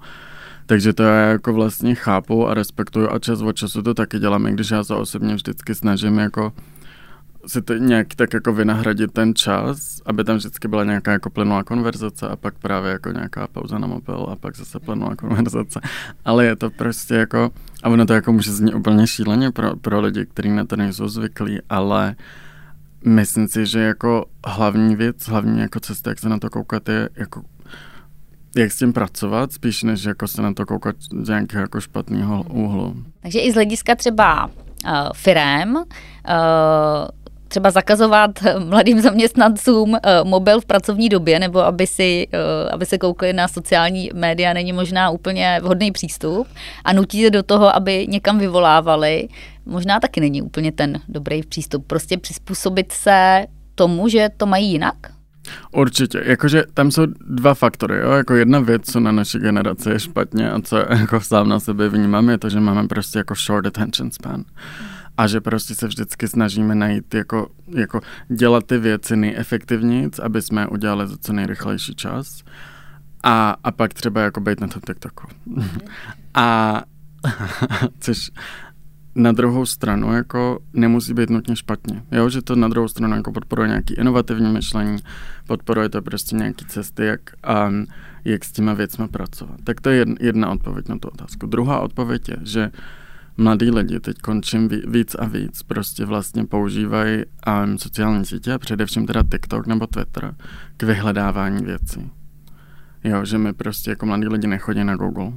Takže 0.66 0.94
to 0.94 1.04
já 1.04 1.30
jako 1.30 1.54
vlastně 1.54 1.96
chápu 1.96 2.48
a 2.48 2.54
respektuju 2.54 3.10
a 3.12 3.20
čas 3.20 3.42
od 3.42 3.54
času 3.54 3.82
to 3.82 3.94
taky 3.94 4.20
dělám, 4.20 4.48
i 4.48 4.52
když 4.52 4.72
já 4.72 4.84
se 4.84 4.96
osobně 4.96 5.36
vždycky 5.36 5.76
snažím 5.76 6.18
jako 6.18 6.54
si 7.48 7.62
to 7.62 7.74
nějak 7.74 8.16
tak 8.16 8.34
jako 8.34 8.54
vynahradit 8.54 9.12
ten 9.12 9.36
čas, 9.36 10.02
aby 10.06 10.24
tam 10.24 10.38
vždycky 10.38 10.68
byla 10.68 10.84
nějaká 10.84 11.12
jako 11.12 11.30
plynulá 11.30 11.64
konverzace 11.64 12.28
a 12.28 12.36
pak 12.36 12.54
právě 12.60 12.92
jako 12.92 13.10
nějaká 13.10 13.48
pauza 13.48 13.78
na 13.78 13.88
mobil 13.88 14.28
a 14.32 14.36
pak 14.36 14.58
zase 14.58 14.80
plynulá 14.80 15.16
konverzace. 15.16 15.80
Ale 16.26 16.46
je 16.46 16.56
to 16.56 16.70
prostě 16.70 17.14
jako, 17.14 17.52
a 17.84 17.90
ono 17.90 18.06
to 18.06 18.14
jako 18.14 18.34
může 18.34 18.52
znít 18.52 18.74
úplně 18.74 19.08
šíleně 19.08 19.52
pro, 19.52 19.76
pro 19.76 20.02
lidi, 20.02 20.26
kteří 20.26 20.50
na 20.50 20.66
to 20.66 20.76
nejsou 20.76 21.08
zvyklí, 21.08 21.60
ale 21.70 22.16
myslím 23.06 23.48
si, 23.48 23.66
že 23.66 23.80
jako 23.80 24.26
hlavní 24.48 24.96
věc, 24.96 25.28
hlavní 25.28 25.60
jako 25.60 25.80
cesta, 25.80 26.10
jak 26.10 26.20
se 26.20 26.30
na 26.30 26.40
to 26.40 26.50
koukat, 26.50 26.90
je 26.90 27.10
jako 27.16 27.42
jak 28.56 28.72
s 28.72 28.78
tím 28.78 28.94
pracovat, 28.94 29.54
spíš 29.54 29.84
než 29.84 30.04
jako 30.04 30.28
se 30.28 30.42
na 30.42 30.54
to 30.54 30.66
koukat 30.66 30.96
z 31.22 31.30
nějakého 31.30 31.62
jako 31.62 31.82
špatného 31.82 32.44
úhlu. 32.44 32.96
Takže 33.22 33.40
i 33.40 33.52
z 33.52 33.54
hlediska 33.54 33.96
třeba 33.96 34.46
uh, 34.46 34.52
firem, 35.14 35.76
uh, 35.76 35.84
třeba 37.54 37.72
zakazovat 37.72 38.32
mladým 38.60 39.02
zaměstnancům 39.02 39.96
eh, 39.96 40.24
mobil 40.24 40.62
v 40.62 40.66
pracovní 40.66 41.10
době, 41.10 41.40
nebo 41.40 41.60
aby, 41.60 41.88
si, 41.88 42.28
eh, 42.34 42.70
aby 42.72 42.86
se 42.86 42.98
koukali 42.98 43.34
na 43.34 43.48
sociální 43.48 44.10
média, 44.14 44.54
není 44.54 44.74
možná 44.74 45.10
úplně 45.10 45.60
vhodný 45.62 45.92
přístup 45.92 46.48
a 46.86 46.94
nutí 46.94 47.20
je 47.20 47.32
do 47.32 47.44
toho, 47.44 47.76
aby 47.76 48.08
někam 48.10 48.40
vyvolávali, 48.40 49.28
možná 49.66 50.00
taky 50.00 50.20
není 50.20 50.42
úplně 50.42 50.72
ten 50.72 51.02
dobrý 51.08 51.44
přístup. 51.44 51.88
Prostě 51.88 52.18
přizpůsobit 52.18 52.92
se 52.92 53.46
tomu, 53.76 54.08
že 54.08 54.30
to 54.38 54.46
mají 54.46 54.72
jinak? 54.72 54.96
Určitě, 55.72 56.22
jakože 56.26 56.64
tam 56.74 56.92
jsou 56.92 57.06
dva 57.28 57.54
faktory, 57.54 57.98
jo? 57.98 58.12
jako 58.12 58.36
jedna 58.36 58.60
věc, 58.60 58.92
co 58.92 59.00
na 59.00 59.12
naší 59.12 59.38
generaci 59.38 59.90
je 59.90 60.00
špatně 60.00 60.52
a 60.52 60.62
co 60.62 60.78
jako 60.90 61.22
sám 61.22 61.50
na 61.50 61.60
sebe 61.60 61.90
vnímám, 61.90 62.30
je 62.30 62.38
to, 62.38 62.50
že 62.50 62.60
máme 62.60 62.88
prostě 62.88 63.18
jako 63.18 63.36
short 63.36 63.66
attention 63.68 64.12
span. 64.12 64.40
Mm 64.40 64.93
a 65.18 65.28
že 65.28 65.42
prostě 65.42 65.76
se 65.76 65.88
vždycky 65.88 66.28
snažíme 66.28 66.76
najít, 66.76 67.14
jako, 67.14 67.48
jako 67.68 68.02
dělat 68.30 68.64
ty 68.66 68.78
věci 68.78 69.16
nejefektivnějc, 69.16 70.20
aby 70.20 70.42
jsme 70.42 70.68
udělali 70.68 71.08
za 71.08 71.18
co 71.18 71.34
nejrychlejší 71.34 71.96
čas 71.96 72.44
a, 73.24 73.56
a 73.64 73.72
pak 73.72 73.94
třeba 73.94 74.22
jako 74.22 74.42
být 74.42 74.60
na 74.60 74.68
tom 74.68 74.82
TikToku. 74.82 75.28
Mm-hmm. 75.48 75.88
a 76.34 76.82
což 78.00 78.32
na 79.16 79.32
druhou 79.32 79.66
stranu 79.66 80.14
jako 80.14 80.60
nemusí 80.74 81.14
být 81.14 81.30
nutně 81.30 81.56
špatně. 81.56 82.04
Jo, 82.12 82.30
že 82.30 82.42
to 82.42 82.56
na 82.56 82.68
druhou 82.68 82.88
stranu 82.88 83.16
jako 83.16 83.32
podporuje 83.32 83.68
nějaký 83.68 83.94
inovativní 83.94 84.52
myšlení, 84.52 84.98
podporuje 85.48 85.90
to 85.90 86.02
prostě 86.02 86.36
nějaký 86.36 86.66
cesty, 86.66 87.06
jak, 87.06 87.22
um, 87.68 87.86
jak 88.26 88.46
s 88.46 88.52
těma 88.52 88.74
věcmi 88.74 89.08
pracovat. 89.08 89.60
Tak 89.64 89.82
to 89.82 89.90
je 89.90 90.06
jedna 90.20 90.50
odpověď 90.50 90.90
na 90.90 90.98
tu 90.98 91.08
otázku. 91.08 91.48
Druhá 91.48 91.80
odpověď 91.80 92.30
je, 92.30 92.38
že 92.44 92.72
mladí 93.38 93.72
lidi 93.72 94.00
teď 94.00 94.18
končím 94.18 94.70
víc 94.88 95.16
a 95.16 95.26
víc, 95.26 95.64
prostě 95.64 96.06
vlastně 96.06 96.46
používají 96.46 97.24
um, 97.64 97.78
sociální 97.78 98.26
sítě 98.26 98.54
a 98.54 98.60
především 98.60 99.06
teda 99.06 99.24
TikTok 99.32 99.68
nebo 99.68 99.88
Twitter 99.88 100.36
k 100.78 100.84
vyhledávání 100.84 101.66
věcí. 101.66 102.12
Jo, 103.04 103.26
že 103.26 103.38
my 103.38 103.54
prostě 103.54 103.90
jako 103.90 104.06
mladí 104.06 104.28
lidi 104.28 104.48
nechodí 104.48 104.84
na 104.84 104.96
Google. 104.96 105.32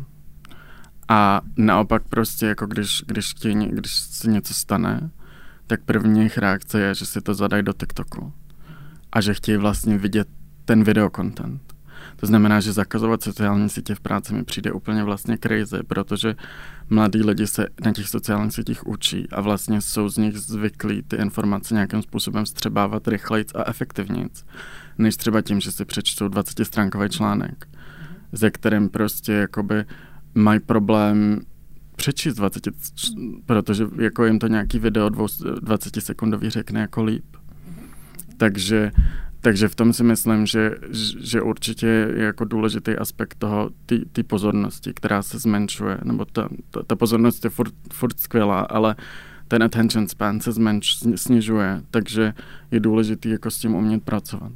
A 1.09 1.41
naopak 1.57 2.03
prostě 2.09 2.47
jako 2.47 2.67
když, 2.67 3.05
když, 3.07 3.31
chtějí, 3.31 3.69
když 3.73 3.93
se 3.93 4.31
něco 4.31 4.55
stane, 4.55 5.11
tak 5.67 5.81
první 5.85 6.19
jejich 6.19 6.38
reakce 6.38 6.81
je, 6.81 6.95
že 6.95 7.07
si 7.07 7.21
to 7.21 7.35
zadají 7.35 7.62
do 7.62 7.73
TikToku. 7.73 8.33
A 9.12 9.21
že 9.21 9.35
chtějí 9.35 9.59
vlastně 9.59 9.99
vidět 9.99 10.29
ten 10.65 10.85
videokontent. 10.85 11.66
To 12.17 12.27
znamená, 12.27 12.61
že 12.61 12.73
zakazovat 12.73 13.23
sociální 13.23 13.69
sítě 13.69 13.95
v 13.95 14.01
práci 14.01 14.35
mi 14.35 14.45
přijde 14.45 14.73
úplně 14.73 15.05
vlastně 15.05 15.39
crazy, 15.39 15.83
protože 15.87 16.35
mladí 16.91 17.23
lidi 17.23 17.47
se 17.47 17.67
na 17.85 17.93
těch 17.93 18.09
sociálních 18.09 18.53
sítích 18.53 18.87
učí 18.87 19.31
a 19.31 19.41
vlastně 19.41 19.81
jsou 19.81 20.09
z 20.09 20.17
nich 20.17 20.37
zvyklí 20.39 21.03
ty 21.03 21.17
informace 21.17 21.75
nějakým 21.75 22.03
způsobem 22.03 22.47
střebávat 22.47 23.09
rychleji 23.09 23.45
a 23.55 23.69
efektivněji, 23.71 24.29
než 24.99 25.17
třeba 25.17 25.43
tím, 25.43 25.61
že 25.61 25.73
si 25.73 25.85
přečtou 25.85 26.27
20-stránkový 26.27 27.09
článek, 27.09 27.69
ze 28.33 28.51
kterým 28.51 28.89
prostě 28.89 29.33
jakoby 29.33 29.85
mají 30.35 30.61
problém 30.61 31.41
přečíst 31.97 32.35
20, 32.35 32.69
protože 33.47 33.87
jako 33.99 34.25
jim 34.25 34.39
to 34.39 34.47
nějaký 34.47 34.79
video 34.79 35.11
20 35.61 35.97
sekundový 35.99 36.51
řekne 36.51 36.81
jako 36.81 37.05
líp. 37.05 37.25
Takže 38.37 38.93
takže 39.40 39.69
v 39.69 39.75
tom 39.75 39.93
si 39.93 40.05
myslím, 40.05 40.47
že, 40.47 40.75
že 41.21 41.43
určitě 41.43 41.87
je 41.87 42.25
jako 42.25 42.45
důležitý 42.45 42.97
aspekt 42.97 43.35
toho, 43.38 43.71
ty 44.12 44.23
pozornosti, 44.23 44.93
která 44.95 45.23
se 45.23 45.38
zmenšuje, 45.38 45.99
nebo 46.05 46.25
ta, 46.25 46.49
ta, 46.71 46.83
ta 46.83 46.97
pozornost 46.97 47.45
je 47.45 47.50
furt, 47.50 47.75
furt 47.93 48.21
skvělá, 48.21 48.61
ale 48.61 48.97
ten 49.49 49.62
attention 49.62 50.09
span 50.09 50.40
se 50.40 50.52
zmenš, 50.52 50.97
snižuje, 51.14 51.83
takže 51.90 52.35
je 52.71 52.81
důležitý 52.81 53.31
jako 53.31 53.50
s 53.50 53.59
tím 53.59 53.75
umět 53.75 54.02
pracovat. 54.02 54.52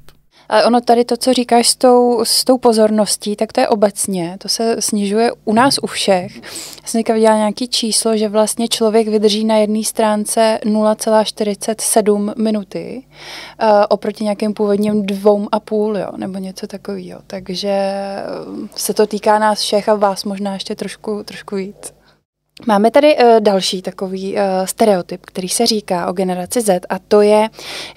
Ale 0.51 0.65
ono 0.65 0.81
tady 0.81 1.05
to, 1.05 1.17
co 1.17 1.33
říkáš 1.33 1.69
s 1.69 1.77
tou, 1.77 2.25
s 2.25 2.45
tou 2.45 2.59
pozorností, 2.59 3.37
tak 3.37 3.53
to 3.53 3.61
je 3.61 3.69
obecně, 3.69 4.37
to 4.39 4.49
se 4.49 4.77
snižuje 4.79 5.33
u 5.45 5.53
nás 5.53 5.79
u 5.83 5.87
všech. 5.87 6.37
Já 6.83 6.89
jsem 6.89 7.03
viděla 7.15 7.37
nějaký 7.37 7.69
číslo, 7.69 8.17
že 8.17 8.29
vlastně 8.29 8.69
člověk 8.69 9.09
vydrží 9.09 9.45
na 9.45 9.57
jedné 9.57 9.85
stránce 9.85 10.59
0,47 10.65 12.35
minuty 12.43 13.03
uh, 13.63 13.69
oproti 13.89 14.25
nějakým 14.25 14.55
původním 14.55 15.07
dvou 15.07 15.49
a 15.53 15.61
půl, 15.61 15.99
jo, 15.99 16.09
nebo 16.17 16.39
něco 16.39 16.67
takového. 16.67 17.21
Takže 17.27 17.69
eh, 17.69 18.25
se 18.77 18.95
to 18.95 19.07
týká 19.07 19.39
nás 19.39 19.61
všech 19.61 19.89
a 19.89 19.95
vás 19.95 20.25
možná 20.25 20.55
ještě 20.55 20.75
trošku, 20.75 21.23
trošku 21.25 21.57
víc. 21.57 22.00
Máme 22.67 22.91
tady 22.91 23.17
uh, 23.17 23.41
další 23.41 23.83
takový 23.83 24.35
uh, 24.35 24.41
stereotyp, 24.65 25.27
který 25.27 25.49
se 25.49 25.67
říká 25.67 26.07
o 26.07 26.13
generaci 26.13 26.61
Z 26.61 26.87
a 26.89 26.99
to 26.99 27.23
je, 27.23 27.49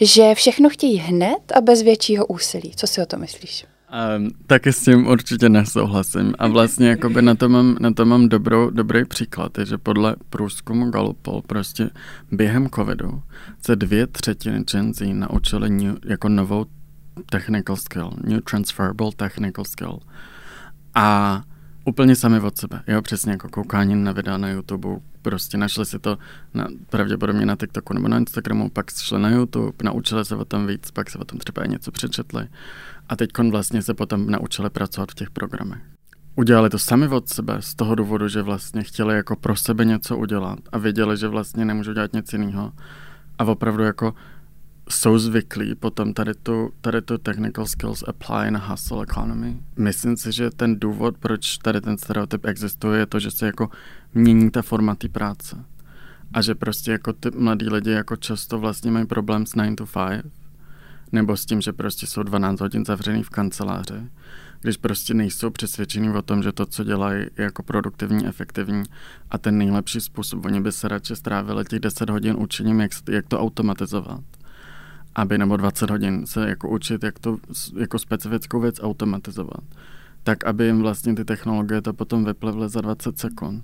že 0.01 0.35
všechno 0.35 0.69
chtějí 0.69 0.97
hned 0.97 1.51
a 1.55 1.61
bez 1.61 1.81
většího 1.81 2.25
úsilí. 2.25 2.71
Co 2.75 2.87
si 2.87 3.01
o 3.01 3.05
to 3.05 3.17
myslíš? 3.17 3.65
Um, 4.17 4.31
taky 4.47 4.73
s 4.73 4.83
tím 4.83 5.07
určitě 5.07 5.49
nesouhlasím. 5.49 6.33
A 6.39 6.47
vlastně 6.47 6.89
jakoby 6.89 7.21
na 7.21 7.35
to 7.35 7.49
mám, 7.49 7.77
na 7.79 7.93
to 7.93 8.05
mám 8.05 8.29
dobrou, 8.29 8.69
dobrý 8.69 9.05
příklad, 9.05 9.57
je, 9.57 9.65
že 9.65 9.77
podle 9.77 10.15
průzkumu 10.29 10.89
Gallupu 10.89 11.43
prostě 11.47 11.89
během 12.31 12.69
covidu 12.69 13.21
se 13.65 13.75
dvě 13.75 14.07
třetiny 14.07 14.63
Gen 14.71 14.93
Z 14.93 15.13
naučili 15.13 15.69
new, 15.69 15.95
jako 16.05 16.29
novou 16.29 16.65
technical 17.29 17.75
skill, 17.75 18.11
new 18.23 18.41
transferable 18.41 19.11
technical 19.15 19.65
skill. 19.65 19.99
A 20.95 21.41
úplně 21.85 22.15
sami 22.15 22.39
od 22.39 22.57
sebe, 22.57 22.81
jo, 22.87 23.01
přesně 23.01 23.31
jako 23.31 23.49
koukání 23.49 23.95
na 23.95 24.11
videa 24.11 24.37
na 24.37 24.49
YouTube, 24.49 24.89
prostě 25.21 25.57
našli 25.57 25.85
si 25.85 25.99
to 25.99 26.17
na, 26.53 26.67
pravděpodobně 26.89 27.45
na 27.45 27.55
TikToku 27.55 27.93
nebo 27.93 28.07
na 28.07 28.17
Instagramu, 28.17 28.69
pak 28.69 28.91
šli 28.91 29.19
na 29.19 29.29
YouTube, 29.29 29.73
naučili 29.83 30.25
se 30.25 30.35
o 30.35 30.45
tom 30.45 30.67
víc, 30.67 30.91
pak 30.91 31.09
se 31.09 31.17
o 31.17 31.25
tom 31.25 31.39
třeba 31.39 31.65
něco 31.65 31.91
přečetli 31.91 32.47
a 33.09 33.15
teď 33.15 33.29
vlastně 33.51 33.81
se 33.81 33.93
potom 33.93 34.29
naučili 34.29 34.69
pracovat 34.69 35.11
v 35.11 35.15
těch 35.15 35.31
programech. 35.31 35.81
Udělali 36.35 36.69
to 36.69 36.79
sami 36.79 37.07
od 37.07 37.29
sebe 37.29 37.57
z 37.59 37.75
toho 37.75 37.95
důvodu, 37.95 38.27
že 38.27 38.41
vlastně 38.41 38.83
chtěli 38.83 39.15
jako 39.15 39.35
pro 39.35 39.55
sebe 39.55 39.85
něco 39.85 40.17
udělat 40.17 40.59
a 40.71 40.77
věděli, 40.77 41.17
že 41.17 41.27
vlastně 41.27 41.65
nemůžou 41.65 41.93
dělat 41.93 42.13
nic 42.13 42.33
jiného. 42.33 42.71
A 43.39 43.43
opravdu 43.43 43.83
jako 43.83 44.13
jsou 44.89 45.19
zvyklí 45.19 45.75
potom 45.75 46.13
tady 46.13 46.33
tu, 46.33 46.71
tady 46.81 47.01
tu 47.01 47.17
technical 47.17 47.65
skills 47.65 48.03
apply 48.07 48.51
na 48.51 48.59
hustle 48.59 49.03
economy. 49.03 49.57
Myslím 49.77 50.17
si, 50.17 50.31
že 50.31 50.49
ten 50.49 50.79
důvod, 50.79 51.17
proč 51.17 51.57
tady 51.57 51.81
ten 51.81 51.97
stereotyp 51.97 52.45
existuje, 52.45 52.99
je 52.99 53.05
to, 53.05 53.19
že 53.19 53.31
se 53.31 53.45
jako 53.45 53.69
mění 54.13 54.51
ta 54.51 54.61
forma 54.61 54.95
té 54.95 55.09
práce. 55.09 55.65
A 56.33 56.41
že 56.41 56.55
prostě 56.55 56.91
jako 56.91 57.13
ty 57.13 57.31
mladí 57.31 57.69
lidi 57.69 57.91
jako 57.91 58.15
často 58.15 58.59
vlastně 58.59 58.91
mají 58.91 59.05
problém 59.05 59.45
s 59.45 59.55
9 59.55 59.75
to 59.75 59.85
5, 59.85 60.25
nebo 61.11 61.37
s 61.37 61.45
tím, 61.45 61.61
že 61.61 61.73
prostě 61.73 62.07
jsou 62.07 62.23
12 62.23 62.59
hodin 62.59 62.85
zavřený 62.85 63.23
v 63.23 63.29
kanceláři, 63.29 64.09
když 64.61 64.77
prostě 64.77 65.13
nejsou 65.13 65.49
přesvědčení 65.49 66.09
o 66.09 66.21
tom, 66.21 66.43
že 66.43 66.51
to, 66.51 66.65
co 66.65 66.83
dělají, 66.83 67.25
je 67.37 67.43
jako 67.43 67.63
produktivní, 67.63 68.27
efektivní 68.27 68.83
a 69.29 69.37
ten 69.37 69.57
nejlepší 69.57 70.01
způsob, 70.01 70.45
oni 70.45 70.61
by 70.61 70.71
se 70.71 70.87
radši 70.87 71.15
strávili 71.15 71.65
těch 71.65 71.79
10 71.79 72.09
hodin 72.09 72.35
učením, 72.39 72.79
jak, 72.79 72.91
jak 73.09 73.27
to 73.27 73.39
automatizovat 73.39 74.23
aby 75.15 75.37
nebo 75.37 75.57
20 75.57 75.89
hodin 75.89 76.25
se 76.25 76.49
jako 76.49 76.69
učit, 76.69 77.03
jak 77.03 77.19
to 77.19 77.37
jako 77.77 77.99
specifickou 77.99 78.59
věc 78.59 78.79
automatizovat, 78.83 79.63
tak 80.23 80.45
aby 80.45 80.65
jim 80.65 80.81
vlastně 80.81 81.15
ty 81.15 81.25
technologie 81.25 81.81
to 81.81 81.93
potom 81.93 82.25
vyplevly 82.25 82.69
za 82.69 82.81
20 82.81 83.19
sekund. 83.19 83.63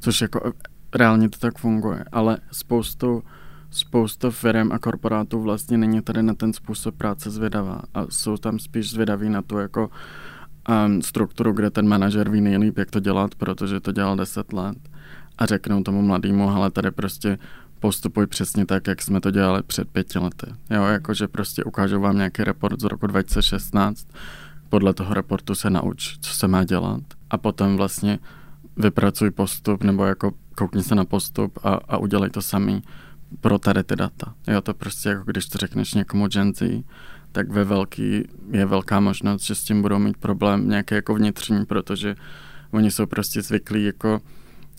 Což 0.00 0.20
jako 0.20 0.52
reálně 0.94 1.28
to 1.28 1.38
tak 1.38 1.58
funguje, 1.58 2.04
ale 2.12 2.38
spoustu 2.52 3.22
spousta 3.70 4.30
firm 4.30 4.72
a 4.72 4.78
korporátů 4.78 5.40
vlastně 5.40 5.78
není 5.78 6.02
tady 6.02 6.22
na 6.22 6.34
ten 6.34 6.52
způsob 6.52 6.96
práce 6.96 7.30
zvědavá. 7.30 7.82
A 7.94 8.06
jsou 8.10 8.36
tam 8.36 8.58
spíš 8.58 8.90
zvědaví 8.90 9.28
na 9.28 9.42
tu 9.42 9.58
jako 9.58 9.90
um, 10.68 11.02
strukturu, 11.02 11.52
kde 11.52 11.70
ten 11.70 11.88
manažer 11.88 12.30
ví 12.30 12.40
nejlíp, 12.40 12.78
jak 12.78 12.90
to 12.90 13.00
dělat, 13.00 13.34
protože 13.34 13.80
to 13.80 13.92
dělal 13.92 14.16
10 14.16 14.52
let. 14.52 14.76
A 15.38 15.46
řeknou 15.46 15.82
tomu 15.82 16.02
mladému, 16.02 16.50
ale 16.50 16.70
tady 16.70 16.90
prostě 16.90 17.38
postupuj 17.80 18.26
přesně 18.26 18.66
tak, 18.66 18.86
jak 18.86 19.02
jsme 19.02 19.20
to 19.20 19.30
dělali 19.30 19.62
před 19.62 19.88
pěti 19.88 20.18
lety. 20.18 20.46
Jo, 20.70 20.82
jakože 20.82 21.28
prostě 21.28 21.64
ukážu 21.64 22.00
vám 22.00 22.16
nějaký 22.16 22.44
report 22.44 22.80
z 22.80 22.84
roku 22.84 23.06
2016, 23.06 24.08
podle 24.68 24.94
toho 24.94 25.14
reportu 25.14 25.54
se 25.54 25.70
nauč, 25.70 26.18
co 26.20 26.34
se 26.34 26.48
má 26.48 26.64
dělat 26.64 27.02
a 27.30 27.38
potom 27.38 27.76
vlastně 27.76 28.18
vypracuj 28.76 29.30
postup 29.30 29.82
nebo 29.82 30.04
jako 30.04 30.32
koukni 30.56 30.82
se 30.82 30.94
na 30.94 31.04
postup 31.04 31.58
a, 31.62 31.68
a 31.68 31.96
udělej 31.96 32.30
to 32.30 32.42
samý 32.42 32.82
pro 33.40 33.58
tady 33.58 33.84
ty 33.84 33.96
data. 33.96 34.34
Jo, 34.48 34.60
to 34.60 34.74
prostě 34.74 35.08
jako 35.08 35.24
když 35.24 35.46
to 35.46 35.58
řekneš 35.58 35.94
někomu 35.94 36.28
Gen 36.28 36.54
Z, 36.54 36.84
tak 37.32 37.50
ve 37.50 37.64
velký 37.64 38.24
je 38.50 38.66
velká 38.66 39.00
možnost, 39.00 39.42
že 39.42 39.54
s 39.54 39.64
tím 39.64 39.82
budou 39.82 39.98
mít 39.98 40.16
problém 40.16 40.68
nějaký 40.68 40.94
jako 40.94 41.14
vnitřní, 41.14 41.66
protože 41.66 42.16
oni 42.70 42.90
jsou 42.90 43.06
prostě 43.06 43.42
zvyklí 43.42 43.84
jako 43.84 44.20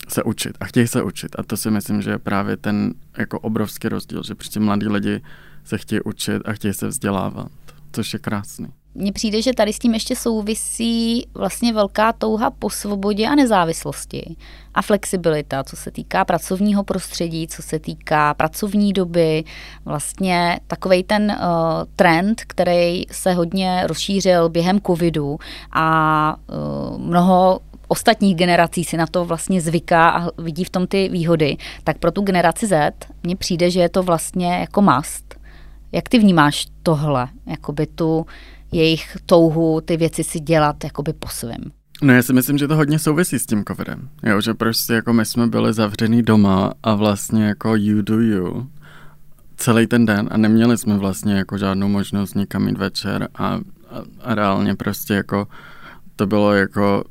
se 0.08 0.22
učit 0.22 0.56
a 0.60 0.64
chtějí 0.64 0.88
se 0.88 1.02
učit. 1.02 1.36
A 1.38 1.42
to 1.42 1.56
si 1.56 1.70
myslím, 1.70 2.02
že 2.02 2.10
je 2.10 2.18
právě 2.18 2.56
ten 2.56 2.94
jako 3.18 3.40
obrovský 3.40 3.88
rozdíl, 3.88 4.22
že 4.22 4.34
prostě 4.34 4.60
mladí 4.60 4.88
lidi 4.88 5.20
se 5.64 5.78
chtějí 5.78 6.00
učit 6.00 6.42
a 6.44 6.52
chtějí 6.52 6.74
se 6.74 6.88
vzdělávat, 6.88 7.48
což 7.92 8.12
je 8.12 8.18
krásný. 8.18 8.66
Mně 8.94 9.12
přijde, 9.12 9.42
že 9.42 9.52
tady 9.52 9.72
s 9.72 9.78
tím 9.78 9.94
ještě 9.94 10.16
souvisí 10.16 11.26
vlastně 11.34 11.72
velká 11.72 12.12
touha 12.12 12.50
po 12.50 12.70
svobodě 12.70 13.26
a 13.26 13.34
nezávislosti 13.34 14.36
a 14.74 14.82
flexibilita, 14.82 15.64
co 15.64 15.76
se 15.76 15.90
týká 15.90 16.24
pracovního 16.24 16.84
prostředí, 16.84 17.48
co 17.48 17.62
se 17.62 17.78
týká 17.78 18.34
pracovní 18.34 18.92
doby, 18.92 19.44
vlastně 19.84 20.60
takový 20.66 21.02
ten 21.02 21.36
uh, 21.40 21.44
trend, 21.96 22.42
který 22.46 23.02
se 23.10 23.32
hodně 23.32 23.82
rozšířil 23.86 24.48
během 24.48 24.80
covidu 24.80 25.38
a 25.72 26.36
uh, 26.36 26.98
mnoho 26.98 27.60
ostatních 27.88 28.36
generací 28.36 28.84
si 28.84 28.96
na 28.96 29.06
to 29.06 29.24
vlastně 29.24 29.60
zvyká 29.60 30.10
a 30.10 30.42
vidí 30.42 30.64
v 30.64 30.70
tom 30.70 30.86
ty 30.86 31.08
výhody, 31.08 31.56
tak 31.84 31.98
pro 31.98 32.10
tu 32.10 32.22
generaci 32.22 32.66
Z 32.66 32.94
mně 33.22 33.36
přijde, 33.36 33.70
že 33.70 33.80
je 33.80 33.88
to 33.88 34.02
vlastně 34.02 34.54
jako 34.54 34.82
must. 34.82 35.34
Jak 35.92 36.08
ty 36.08 36.18
vnímáš 36.18 36.66
tohle, 36.82 37.28
jakoby 37.46 37.86
tu 37.86 38.26
jejich 38.72 39.16
touhu 39.26 39.80
ty 39.80 39.96
věci 39.96 40.24
si 40.24 40.40
dělat 40.40 40.84
jakoby 40.84 41.12
po 41.12 41.28
svém? 41.28 41.60
No 42.02 42.12
já 42.12 42.22
si 42.22 42.32
myslím, 42.32 42.58
že 42.58 42.68
to 42.68 42.76
hodně 42.76 42.98
souvisí 42.98 43.38
s 43.38 43.46
tím 43.46 43.64
covidem. 43.68 44.08
Jo, 44.22 44.40
že 44.40 44.54
prostě 44.54 44.92
jako 44.92 45.12
my 45.12 45.24
jsme 45.24 45.46
byli 45.46 45.72
zavřený 45.72 46.22
doma 46.22 46.72
a 46.82 46.94
vlastně 46.94 47.44
jako 47.44 47.76
you 47.76 48.02
do 48.02 48.20
you 48.20 48.66
celý 49.56 49.86
ten 49.86 50.06
den 50.06 50.28
a 50.30 50.36
neměli 50.36 50.78
jsme 50.78 50.98
vlastně 50.98 51.34
jako 51.34 51.58
žádnou 51.58 51.88
možnost 51.88 52.34
nikam 52.34 52.68
jít 52.68 52.78
večer 52.78 53.28
a, 53.34 53.46
a, 53.46 53.60
a 54.20 54.34
reálně 54.34 54.74
prostě 54.74 55.14
jako 55.14 55.48
to 56.16 56.26
bylo 56.26 56.54
jako 56.54 57.04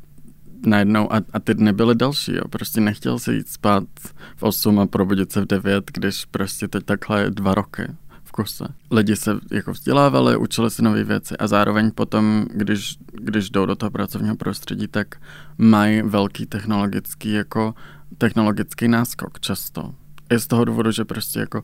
najednou 0.65 1.13
a, 1.13 1.21
a 1.33 1.39
ty 1.39 1.53
dny 1.53 1.73
byly 1.73 1.95
další, 1.95 2.35
jo. 2.35 2.41
Prostě 2.49 2.81
nechtěl 2.81 3.19
si 3.19 3.33
jít 3.33 3.47
spát 3.47 3.83
v 4.35 4.43
8 4.43 4.79
a 4.79 4.85
probudit 4.85 5.31
se 5.31 5.41
v 5.41 5.45
9, 5.45 5.91
když 5.93 6.25
prostě 6.25 6.67
teď 6.67 6.83
takhle 6.83 7.31
dva 7.31 7.53
roky 7.53 7.83
v 8.23 8.31
kuse. 8.31 8.65
Lidi 8.91 9.15
se 9.15 9.31
jako 9.51 9.71
vzdělávali, 9.71 10.37
učili 10.37 10.71
si 10.71 10.81
nové 10.81 11.03
věci 11.03 11.37
a 11.37 11.47
zároveň 11.47 11.91
potom, 11.91 12.45
když, 12.53 12.97
když 13.11 13.49
jdou 13.49 13.65
do 13.65 13.75
toho 13.75 13.91
pracovního 13.91 14.35
prostředí, 14.35 14.87
tak 14.87 15.15
mají 15.57 16.01
velký 16.01 16.45
technologický 16.45 17.31
jako 17.31 17.75
technologický 18.17 18.87
náskok 18.87 19.39
často. 19.39 19.95
i 20.29 20.39
z 20.39 20.47
toho 20.47 20.65
důvodu, 20.65 20.91
že 20.91 21.05
prostě 21.05 21.39
jako 21.39 21.63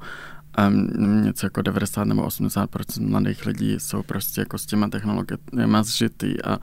um, 0.67 1.23
něco 1.23 1.45
jako 1.45 1.61
90 1.61 2.03
nebo 2.03 2.23
80 2.23 2.69
mladých 2.99 3.45
lidí 3.45 3.73
jsou 3.79 4.03
prostě 4.03 4.41
jako 4.41 4.57
s 4.57 4.65
těma 4.65 4.89
technologiemi 4.89 5.77
zžitý 5.81 6.43
a, 6.43 6.57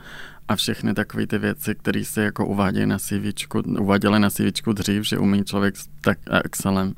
a 0.48 0.56
všechny 0.56 0.94
takové 0.94 1.26
ty 1.26 1.38
věci, 1.38 1.74
které 1.74 2.04
se 2.04 2.22
jako 2.22 2.46
uvádějí 2.46 2.86
na 2.86 2.98
CV, 2.98 3.54
uváděly 3.78 4.20
na 4.20 4.30
CV 4.30 4.72
dřív, 4.72 5.04
že 5.04 5.18
umí 5.18 5.44
člověk 5.44 5.76
s 5.76 5.88
tak 6.00 6.18
Excelem, 6.44 6.94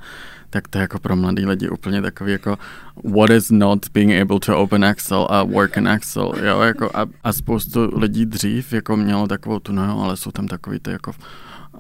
tak 0.50 0.68
to 0.68 0.78
je 0.78 0.82
jako 0.82 0.99
pro 0.99 1.16
mladý 1.16 1.46
lidi 1.46 1.68
úplně 1.68 2.02
takový 2.02 2.32
jako 2.32 2.58
what 3.04 3.30
is 3.30 3.50
not 3.50 3.87
being 3.94 4.22
able 4.22 4.40
to 4.40 4.58
open 4.58 4.84
Excel 4.84 5.26
a 5.30 5.42
work 5.42 5.76
in 5.76 5.88
Excel, 5.88 6.32
jo, 6.44 6.61
jako 6.61 6.90
a, 6.94 7.06
a 7.25 7.32
spoustu 7.32 7.99
lidí 7.99 8.26
dřív 8.26 8.72
jako 8.72 8.96
mělo 8.96 9.26
takovou 9.26 9.58
tu, 9.58 9.72
no 9.72 10.02
ale 10.02 10.16
jsou 10.16 10.30
tam 10.30 10.49
takový 10.49 10.78
ty 10.78 10.90
jako 10.90 11.12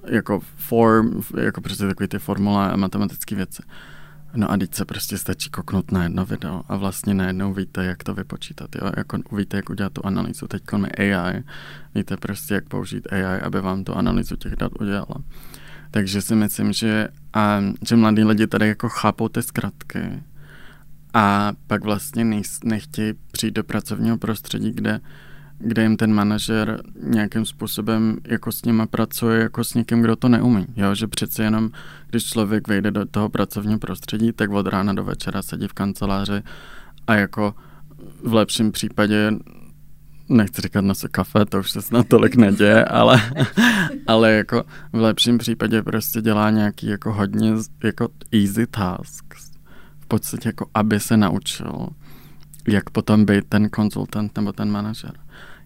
jako 0.04 0.40
form, 0.56 1.20
jako 1.40 1.60
prostě 1.60 1.86
takový 1.86 2.08
ty 2.08 2.18
formule 2.18 2.70
a 2.70 2.76
matematické 2.76 3.34
věci. 3.34 3.62
No 4.34 4.50
a 4.50 4.56
teď 4.56 4.74
se 4.74 4.84
prostě 4.84 5.18
stačí 5.18 5.50
koknout 5.50 5.92
na 5.92 6.02
jedno 6.02 6.26
video 6.26 6.62
a 6.68 6.76
vlastně 6.76 7.14
najednou 7.14 7.54
víte, 7.54 7.84
jak 7.84 8.04
to 8.04 8.14
vypočítat. 8.14 8.76
Jo? 8.76 8.90
Jako 8.96 9.18
víte, 9.36 9.56
jak 9.56 9.70
udělat 9.70 9.92
tu 9.92 10.06
analýzu. 10.06 10.48
Teď 10.48 10.62
máme 10.72 10.88
AI, 10.88 11.42
víte 11.94 12.16
prostě, 12.16 12.54
jak 12.54 12.68
použít 12.68 13.12
AI, 13.12 13.40
aby 13.40 13.60
vám 13.60 13.84
tu 13.84 13.94
analýzu 13.94 14.36
těch 14.36 14.56
dat 14.56 14.72
udělala. 14.80 15.16
Takže 15.90 16.22
si 16.22 16.34
myslím, 16.34 16.72
že, 16.72 17.08
a, 17.34 17.60
že 17.88 17.96
mladí 17.96 18.24
lidi 18.24 18.46
tady 18.46 18.68
jako 18.68 18.88
chápou 18.88 19.28
ty 19.28 19.42
zkratky 19.42 20.22
a 21.14 21.52
pak 21.66 21.84
vlastně 21.84 22.42
nechtějí 22.64 23.14
přijít 23.32 23.54
do 23.54 23.64
pracovního 23.64 24.18
prostředí, 24.18 24.72
kde 24.72 25.00
kde 25.64 25.82
jim 25.82 25.96
ten 25.96 26.12
manažer 26.12 26.82
nějakým 27.02 27.44
způsobem 27.44 28.16
jako 28.24 28.52
s 28.52 28.64
nima 28.64 28.86
pracuje 28.86 29.40
jako 29.40 29.64
s 29.64 29.74
někým, 29.74 30.02
kdo 30.02 30.16
to 30.16 30.28
neumí. 30.28 30.66
Jo? 30.76 30.94
Že 30.94 31.06
přeci 31.06 31.42
jenom, 31.42 31.70
když 32.10 32.24
člověk 32.24 32.68
vejde 32.68 32.90
do 32.90 33.06
toho 33.06 33.28
pracovního 33.28 33.78
prostředí, 33.78 34.32
tak 34.32 34.50
od 34.50 34.66
rána 34.66 34.92
do 34.92 35.04
večera 35.04 35.42
sedí 35.42 35.68
v 35.68 35.72
kanceláři 35.72 36.42
a 37.06 37.14
jako 37.14 37.54
v 38.24 38.34
lepším 38.34 38.72
případě 38.72 39.32
nechci 40.28 40.62
říkat 40.62 40.84
se 40.92 41.08
kafe, 41.08 41.44
to 41.44 41.58
už 41.58 41.70
se 41.70 41.82
snad 41.82 42.08
tolik 42.08 42.36
neděje, 42.36 42.84
ale, 42.84 43.22
ale 44.06 44.32
jako 44.32 44.64
v 44.92 45.00
lepším 45.00 45.38
případě 45.38 45.82
prostě 45.82 46.22
dělá 46.22 46.50
nějaký 46.50 46.86
jako 46.86 47.12
hodně 47.12 47.52
jako 47.84 48.08
easy 48.32 48.66
tasks. 48.66 49.50
V 50.00 50.06
podstatě 50.06 50.48
jako 50.48 50.66
aby 50.74 51.00
se 51.00 51.16
naučil, 51.16 51.88
jak 52.68 52.90
potom 52.90 53.24
být 53.24 53.44
ten 53.48 53.68
konzultant 53.68 54.36
nebo 54.36 54.52
ten 54.52 54.70
manažer. 54.70 55.12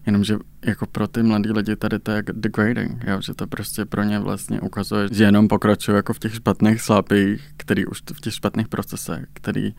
Jenomže 0.07 0.37
jako 0.65 0.85
pro 0.85 1.07
ty 1.07 1.23
mladí 1.23 1.51
lidi 1.51 1.75
tady 1.75 1.99
to 1.99 2.11
je 2.11 2.23
degrading, 2.31 3.03
jo? 3.07 3.21
že 3.21 3.33
to 3.33 3.47
prostě 3.47 3.85
pro 3.85 4.03
ně 4.03 4.19
vlastně 4.19 4.61
ukazuje, 4.61 5.07
že 5.11 5.23
jenom 5.23 5.47
pokračují 5.47 5.95
jako 5.95 6.13
v 6.13 6.19
těch 6.19 6.35
špatných 6.35 6.81
slapích, 6.81 7.53
který 7.57 7.85
už 7.85 8.01
v 8.13 8.21
těch 8.21 8.33
špatných 8.33 8.67
procesech, 8.67 9.25
který 9.33 9.73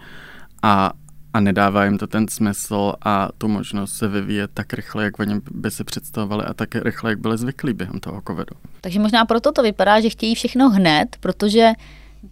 a, 0.62 0.92
a 1.32 1.40
nedává 1.40 1.85
jim 1.85 1.99
to 1.99 2.06
ten 2.06 2.28
smysl 2.28 2.92
a 3.00 3.28
tu 3.38 3.49
možnost 3.49 3.92
se 3.92 4.08
vyvíjet 4.08 4.50
tak 4.54 4.73
rychle, 4.73 5.04
jak 5.04 5.18
oni 5.18 5.40
by 5.50 5.70
si 5.70 5.85
představovali 5.85 6.44
a 6.44 6.54
tak 6.54 6.75
rychle, 6.75 7.11
jak 7.11 7.20
byli 7.20 7.38
zvyklí 7.38 7.73
během 7.73 8.00
toho 8.00 8.23
covidu. 8.26 8.56
Takže 8.80 9.00
možná 9.00 9.25
proto 9.25 9.52
to 9.52 9.62
vypadá, 9.62 10.00
že 10.00 10.11
chtějí 10.11 10.35
všechno 10.35 10.70
hned, 10.70 11.16
protože 11.20 11.73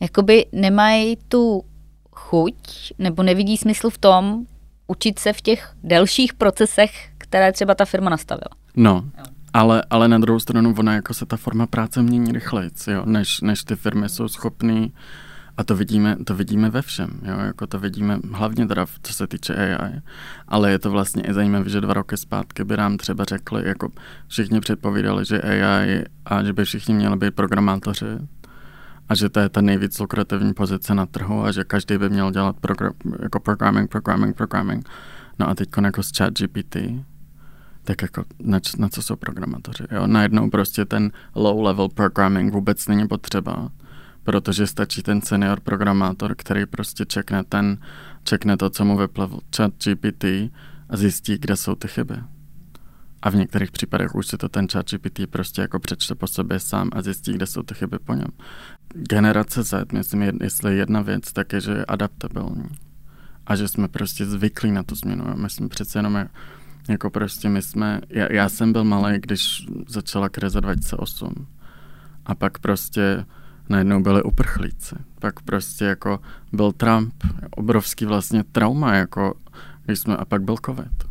jakoby 0.01 0.47
nemají 0.53 1.17
tu 1.29 1.65
chuť 2.13 2.55
nebo 2.99 3.23
nevidí 3.23 3.57
smysl 3.57 3.91
v 3.91 3.99
tom 3.99 4.47
učit 4.87 5.19
se 5.19 5.33
v 5.33 5.41
těch 5.41 5.75
delších 5.83 6.35
procesech, 6.35 7.09
které 7.37 7.53
třeba 7.53 7.75
ta 7.75 7.85
firma 7.85 8.11
nastavila. 8.11 8.51
No, 8.77 9.05
ale, 9.53 9.83
ale 9.91 10.09
na 10.09 10.19
druhou 10.19 10.41
stranu 10.41 10.75
ona 10.79 10.95
jako 10.95 11.15
se 11.15 11.27
ta 11.27 11.37
forma 11.37 11.67
práce 11.67 12.03
mění 12.03 12.33
rychleji, 12.33 12.71
jo, 12.91 13.03
než, 13.05 13.41
než 13.41 13.65
ty 13.65 13.77
firmy 13.77 14.09
jsou 14.09 14.29
schopné 14.29 14.89
a 15.57 15.65
to 15.65 15.77
vidíme, 15.77 16.17
to 16.25 16.35
vidíme 16.35 16.71
ve 16.71 16.83
všem, 16.83 17.21
jo, 17.23 17.39
jako 17.39 17.67
to 17.67 17.79
vidíme 17.79 18.19
hlavně 18.33 18.67
teda, 18.67 18.87
co 19.03 19.13
se 19.13 19.27
týče 19.27 19.55
AI, 19.55 20.01
ale 20.49 20.71
je 20.71 20.79
to 20.79 20.91
vlastně 20.91 21.23
i 21.23 21.33
zajímavé, 21.33 21.69
že 21.69 21.81
dva 21.81 21.95
roky 21.95 22.17
zpátky 22.17 22.65
by 22.65 22.77
nám 22.77 22.97
třeba 22.97 23.25
řekli, 23.25 23.69
jako 23.69 23.89
všichni 24.29 24.61
předpovídali, 24.61 25.25
že 25.25 25.43
AI 25.43 26.05
a 26.25 26.43
že 26.43 26.53
by 26.53 26.65
všichni 26.65 26.95
měli 26.95 27.17
být 27.17 27.35
programátoři 27.35 28.07
a 29.09 29.15
že 29.15 29.29
to 29.29 29.41
je 29.41 29.49
ta 29.49 29.61
nejvíc 29.61 29.99
lukrativní 29.99 30.55
pozice 30.55 30.95
na 30.95 31.07
trhu 31.07 31.45
a 31.45 31.53
že 31.53 31.65
každý 31.65 31.99
by 31.99 32.09
měl 32.09 32.31
dělat 32.31 32.57
program, 32.61 32.93
jako 33.23 33.41
programming, 33.41 33.91
programming, 33.91 34.37
programming. 34.37 34.89
No 35.39 35.49
a 35.49 35.55
teď 35.55 35.69
jako 35.83 36.03
s 36.03 36.11
chat 36.19 36.33
GPT, 36.33 36.77
tak 37.87 38.03
jako 38.03 38.25
na, 38.43 38.61
na 38.79 38.89
co 38.89 39.03
jsou 39.03 39.17
programátoři. 39.17 39.85
Jo? 39.91 40.07
Najednou 40.07 40.51
prostě 40.51 40.85
ten 40.85 41.13
low 41.35 41.63
level 41.63 41.89
programming 41.89 42.53
vůbec 42.53 42.89
není 42.89 43.09
potřeba, 43.09 43.71
protože 44.25 44.67
stačí 44.67 45.03
ten 45.03 45.23
senior 45.23 45.61
programátor, 45.61 46.35
který 46.35 46.67
prostě 46.67 47.05
čekne 47.05 47.45
ten, 47.45 47.79
čekne 48.23 48.57
to, 48.57 48.71
co 48.71 48.85
mu 48.85 48.97
vyplavil 48.97 49.39
chat 49.57 49.73
GPT 49.85 50.25
a 50.89 50.97
zjistí, 50.97 51.39
kde 51.39 51.57
jsou 51.57 51.75
ty 51.75 51.89
chyby. 51.89 52.15
A 53.23 53.31
v 53.31 53.35
některých 53.35 53.71
případech 53.71 54.15
už 54.15 54.27
si 54.27 54.37
to 54.37 54.49
ten 54.49 54.69
chat 54.69 54.91
GPT 54.91 55.31
prostě 55.31 55.61
jako 55.61 55.79
přečte 55.79 56.15
po 56.15 56.27
sobě 56.27 56.61
sám 56.61 56.91
a 56.93 57.03
zjistí, 57.03 57.33
kde 57.33 57.47
jsou 57.47 57.63
ty 57.63 57.75
chyby 57.75 57.99
po 57.99 58.15
něm. 58.15 58.29
Generace 58.95 59.63
Z, 59.63 59.93
myslím, 59.93 60.23
jestli 60.23 60.77
jedna 60.77 61.03
věc, 61.03 61.33
tak 61.33 61.53
je, 61.53 61.61
že 61.61 61.73
je 61.73 61.85
adaptabilní. 61.85 62.69
A 63.47 63.57
že 63.57 63.69
jsme 63.69 63.89
prostě 63.89 64.27
zvyklí 64.27 64.73
na 64.73 64.83
tu 64.83 64.95
změnu. 64.95 65.25
My 65.35 65.51
jsme 65.51 65.69
přece 65.69 65.99
jenom 65.99 66.29
jako 66.89 67.11
prostě 67.11 67.49
my 67.49 67.63
jsme, 67.63 68.01
já, 68.09 68.33
já 68.33 68.49
jsem 68.49 68.73
byl 68.73 68.85
malý, 68.85 69.19
když 69.19 69.67
začala 69.89 70.29
krize 70.29 70.61
2008. 70.61 71.47
A 72.27 72.35
pak 72.35 72.59
prostě 72.59 73.25
najednou 73.69 74.03
byli 74.03 74.23
uprchlíci. 74.23 74.95
Pak 75.19 75.41
prostě 75.41 75.85
jako 75.85 76.21
byl 76.53 76.73
Trump, 76.73 77.15
obrovský 77.51 78.05
vlastně 78.05 78.45
trauma, 78.45 78.95
jako 78.95 79.35
když 79.85 79.99
jsme, 79.99 80.17
a 80.17 80.25
pak 80.25 80.43
byl 80.43 80.57
covid. 80.67 81.07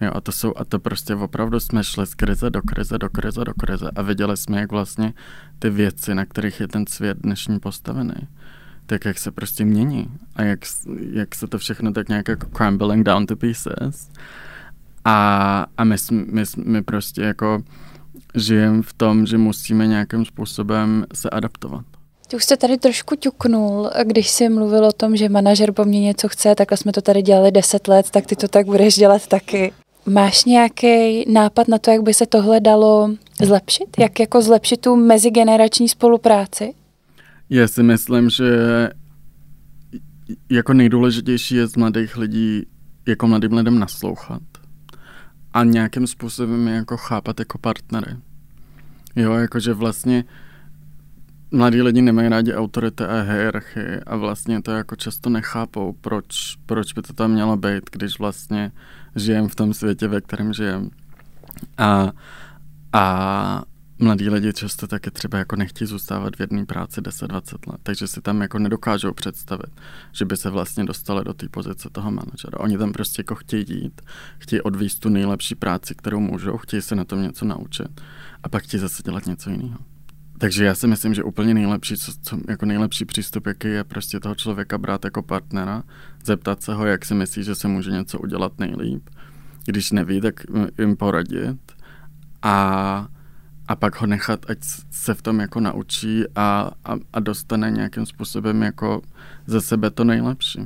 Jo, 0.00 0.10
a 0.14 0.20
to 0.20 0.32
jsou, 0.32 0.52
a 0.56 0.64
to 0.64 0.78
prostě 0.78 1.14
opravdu 1.14 1.60
jsme 1.60 1.84
šli 1.84 2.06
z 2.06 2.14
krize 2.14 2.50
do 2.50 2.62
krize, 2.62 2.98
do 2.98 3.08
krize, 3.08 3.44
do 3.44 3.54
krize 3.54 3.90
a 3.96 4.02
viděli 4.02 4.36
jsme, 4.36 4.60
jak 4.60 4.72
vlastně 4.72 5.12
ty 5.58 5.70
věci, 5.70 6.14
na 6.14 6.24
kterých 6.24 6.60
je 6.60 6.68
ten 6.68 6.86
svět 6.86 7.18
dnešní 7.20 7.60
postavený, 7.60 8.28
tak 8.86 9.04
jak 9.04 9.18
se 9.18 9.30
prostě 9.30 9.64
mění 9.64 10.18
a 10.36 10.42
jak, 10.42 10.60
jak 11.12 11.34
se 11.34 11.46
to 11.46 11.58
všechno 11.58 11.92
tak 11.92 12.08
nějak 12.08 12.28
jako 12.28 12.46
crumbling 12.56 13.06
down 13.06 13.26
to 13.26 13.36
pieces. 13.36 14.10
A, 15.04 15.66
a 15.76 15.84
my, 15.84 15.96
my, 16.10 16.42
my 16.64 16.82
prostě 16.82 17.22
jako 17.22 17.62
žijeme 18.34 18.82
v 18.82 18.92
tom, 18.92 19.26
že 19.26 19.38
musíme 19.38 19.86
nějakým 19.86 20.24
způsobem 20.24 21.06
se 21.14 21.30
adaptovat. 21.30 21.84
Ty 22.28 22.36
už 22.36 22.44
jste 22.44 22.56
tady 22.56 22.78
trošku 22.78 23.16
ťuknul, 23.16 23.90
když 24.04 24.30
jsi 24.30 24.48
mluvil 24.48 24.84
o 24.84 24.92
tom, 24.92 25.16
že 25.16 25.28
manažer 25.28 25.72
po 25.72 25.84
mně 25.84 26.00
něco 26.00 26.28
chce, 26.28 26.54
takhle 26.54 26.78
jsme 26.78 26.92
to 26.92 27.00
tady 27.00 27.22
dělali 27.22 27.52
deset 27.52 27.88
let, 27.88 28.10
tak 28.10 28.26
ty 28.26 28.36
to 28.36 28.48
tak 28.48 28.66
budeš 28.66 28.94
dělat 28.94 29.26
taky. 29.26 29.72
Máš 30.06 30.44
nějaký 30.44 31.24
nápad 31.32 31.68
na 31.68 31.78
to, 31.78 31.90
jak 31.90 32.02
by 32.02 32.14
se 32.14 32.26
tohle 32.26 32.60
dalo 32.60 33.10
zlepšit? 33.42 33.86
Jak 33.98 34.20
jako 34.20 34.42
zlepšit 34.42 34.80
tu 34.80 34.96
mezigenerační 34.96 35.88
spolupráci? 35.88 36.74
Já 37.50 37.68
si 37.68 37.82
myslím, 37.82 38.30
že 38.30 38.44
jako 40.50 40.72
nejdůležitější 40.72 41.54
je 41.54 41.66
z 41.66 41.76
mladých 41.76 42.16
lidí 42.16 42.66
jako 43.08 43.28
mladým 43.28 43.52
lidem 43.52 43.78
naslouchat 43.78 44.42
a 45.54 45.64
nějakým 45.64 46.06
způsobem 46.06 46.68
je 46.68 46.74
jako 46.74 46.96
chápat 46.96 47.38
jako 47.38 47.58
partnery. 47.58 48.16
Jo, 49.16 49.32
jakože 49.32 49.74
vlastně 49.74 50.24
mladí 51.50 51.82
lidi 51.82 52.02
nemají 52.02 52.28
rádi 52.28 52.54
autority 52.54 53.04
a 53.04 53.20
hierarchii 53.20 54.00
a 54.06 54.16
vlastně 54.16 54.62
to 54.62 54.70
jako 54.70 54.96
často 54.96 55.30
nechápou, 55.30 55.92
proč, 55.92 56.56
proč 56.66 56.92
by 56.92 57.02
to 57.02 57.12
tam 57.12 57.30
mělo 57.30 57.56
být, 57.56 57.90
když 57.92 58.18
vlastně 58.18 58.72
žijem 59.16 59.48
v 59.48 59.54
tom 59.54 59.74
světě, 59.74 60.08
ve 60.08 60.20
kterém 60.20 60.52
žijem. 60.52 60.90
A, 61.78 62.12
a 62.92 63.62
mladí 64.02 64.30
lidi 64.30 64.52
často 64.52 64.86
taky 64.86 65.10
třeba 65.10 65.38
jako 65.38 65.56
nechtějí 65.56 65.88
zůstávat 65.88 66.36
v 66.36 66.40
jedné 66.40 66.66
práci 66.66 67.00
10-20 67.00 67.72
let, 67.72 67.80
takže 67.82 68.06
si 68.06 68.20
tam 68.20 68.40
jako 68.40 68.58
nedokážou 68.58 69.12
představit, 69.12 69.70
že 70.12 70.24
by 70.24 70.36
se 70.36 70.50
vlastně 70.50 70.84
dostali 70.84 71.24
do 71.24 71.34
té 71.34 71.48
pozice 71.48 71.88
toho 71.92 72.10
manažera. 72.10 72.58
Oni 72.58 72.78
tam 72.78 72.92
prostě 72.92 73.20
jako 73.20 73.34
chtějí 73.34 73.64
jít, 73.68 74.02
chtějí 74.38 74.60
odvíst 74.62 75.00
tu 75.00 75.08
nejlepší 75.08 75.54
práci, 75.54 75.94
kterou 75.94 76.20
můžou, 76.20 76.56
chtějí 76.56 76.82
se 76.82 76.94
na 76.94 77.04
tom 77.04 77.22
něco 77.22 77.44
naučit 77.44 78.00
a 78.42 78.48
pak 78.48 78.62
chtějí 78.62 78.80
zase 78.80 79.02
dělat 79.02 79.26
něco 79.26 79.50
jiného. 79.50 79.78
Takže 80.38 80.64
já 80.64 80.74
si 80.74 80.86
myslím, 80.86 81.14
že 81.14 81.22
úplně 81.22 81.54
nejlepší, 81.54 81.96
co, 81.96 82.12
co, 82.22 82.38
jako 82.48 82.66
nejlepší 82.66 83.04
přístup, 83.04 83.46
jaký 83.46 83.68
je 83.68 83.84
prostě 83.84 84.20
toho 84.20 84.34
člověka 84.34 84.78
brát 84.78 85.04
jako 85.04 85.22
partnera, 85.22 85.82
zeptat 86.24 86.62
se 86.62 86.74
ho, 86.74 86.86
jak 86.86 87.04
si 87.04 87.14
myslí, 87.14 87.44
že 87.44 87.54
se 87.54 87.68
může 87.68 87.90
něco 87.90 88.18
udělat 88.18 88.58
nejlíp. 88.58 89.10
Když 89.64 89.90
neví, 89.90 90.20
tak 90.20 90.34
jim 90.78 90.96
poradit. 90.96 91.58
A 92.42 93.08
a 93.72 93.76
pak 93.76 94.00
ho 94.00 94.06
nechat, 94.06 94.50
ať 94.50 94.58
se 94.90 95.14
v 95.14 95.22
tom 95.22 95.40
jako 95.40 95.60
naučí 95.60 96.24
a, 96.36 96.70
a, 96.84 96.96
a 97.12 97.20
dostane 97.20 97.70
nějakým 97.70 98.06
způsobem 98.06 98.62
jako 98.62 99.02
ze 99.46 99.60
sebe 99.60 99.90
to 99.90 100.04
nejlepší. 100.04 100.60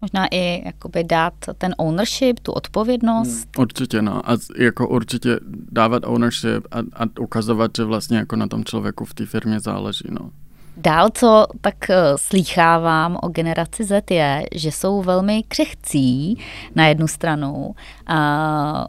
Možná 0.00 0.26
i 0.30 0.62
jakoby 0.66 1.04
dát 1.04 1.34
ten 1.58 1.74
ownership, 1.78 2.40
tu 2.40 2.52
odpovědnost. 2.52 3.34
Hmm, 3.34 3.44
určitě, 3.58 4.02
no. 4.02 4.30
A 4.30 4.36
jako 4.58 4.88
určitě 4.88 5.40
dávat 5.72 6.02
ownership 6.06 6.66
a, 6.70 6.78
a 6.78 7.06
ukazovat, 7.20 7.70
že 7.76 7.84
vlastně 7.84 8.16
jako 8.16 8.36
na 8.36 8.46
tom 8.46 8.64
člověku 8.64 9.04
v 9.04 9.14
té 9.14 9.26
firmě 9.26 9.60
záleží, 9.60 10.08
no. 10.10 10.30
Dál, 10.76 11.08
co 11.14 11.46
tak 11.60 11.90
eh, 11.90 11.96
slýchávám 12.16 13.18
o 13.22 13.28
generaci 13.28 13.84
Z 13.84 14.10
je, 14.10 14.44
že 14.54 14.72
jsou 14.72 15.02
velmi 15.02 15.42
křehcí 15.48 16.38
na 16.74 16.86
jednu 16.86 17.08
stranu. 17.08 17.74
A 18.06 18.86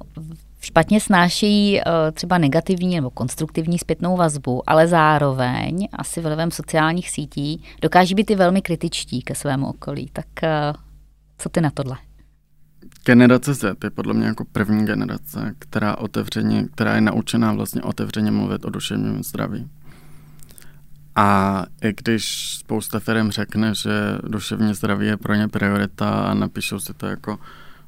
špatně 0.61 1.01
snášejí 1.01 1.79
eh, 1.79 1.83
třeba 2.11 2.37
negativní 2.37 2.95
nebo 2.95 3.09
konstruktivní 3.09 3.79
zpětnou 3.79 4.17
vazbu, 4.17 4.69
ale 4.69 4.87
zároveň 4.87 5.87
asi 5.93 6.21
vlivem 6.21 6.51
sociálních 6.51 7.09
sítí 7.09 7.63
dokáží 7.81 8.15
být 8.15 8.31
i 8.31 8.35
velmi 8.35 8.61
kritičtí 8.61 9.21
ke 9.21 9.35
svému 9.35 9.67
okolí. 9.67 10.09
Tak 10.13 10.43
eh, 10.43 10.73
co 11.37 11.49
ty 11.49 11.61
na 11.61 11.69
tohle? 11.69 11.97
Generace 13.05 13.53
Z 13.53 13.83
je 13.83 13.89
podle 13.89 14.13
mě 14.13 14.27
jako 14.27 14.45
první 14.45 14.85
generace, 14.85 15.55
která 15.59 15.97
otevřeně, 15.97 16.67
která 16.75 16.95
je 16.95 17.01
naučená 17.01 17.53
vlastně 17.53 17.81
otevřeně 17.81 18.31
mluvit 18.31 18.65
o 18.65 18.69
duševním 18.69 19.23
zdraví. 19.23 19.69
A 21.15 21.63
i 21.83 21.93
když 21.93 22.55
spousta 22.57 22.99
firm 22.99 23.31
řekne, 23.31 23.75
že 23.75 23.91
duševní 24.23 24.73
zdraví 24.73 25.07
je 25.07 25.17
pro 25.17 25.35
ně 25.35 25.47
priorita 25.47 26.09
a 26.09 26.33
napíšou 26.33 26.79
si 26.79 26.93
to 26.93 27.07
jako 27.07 27.39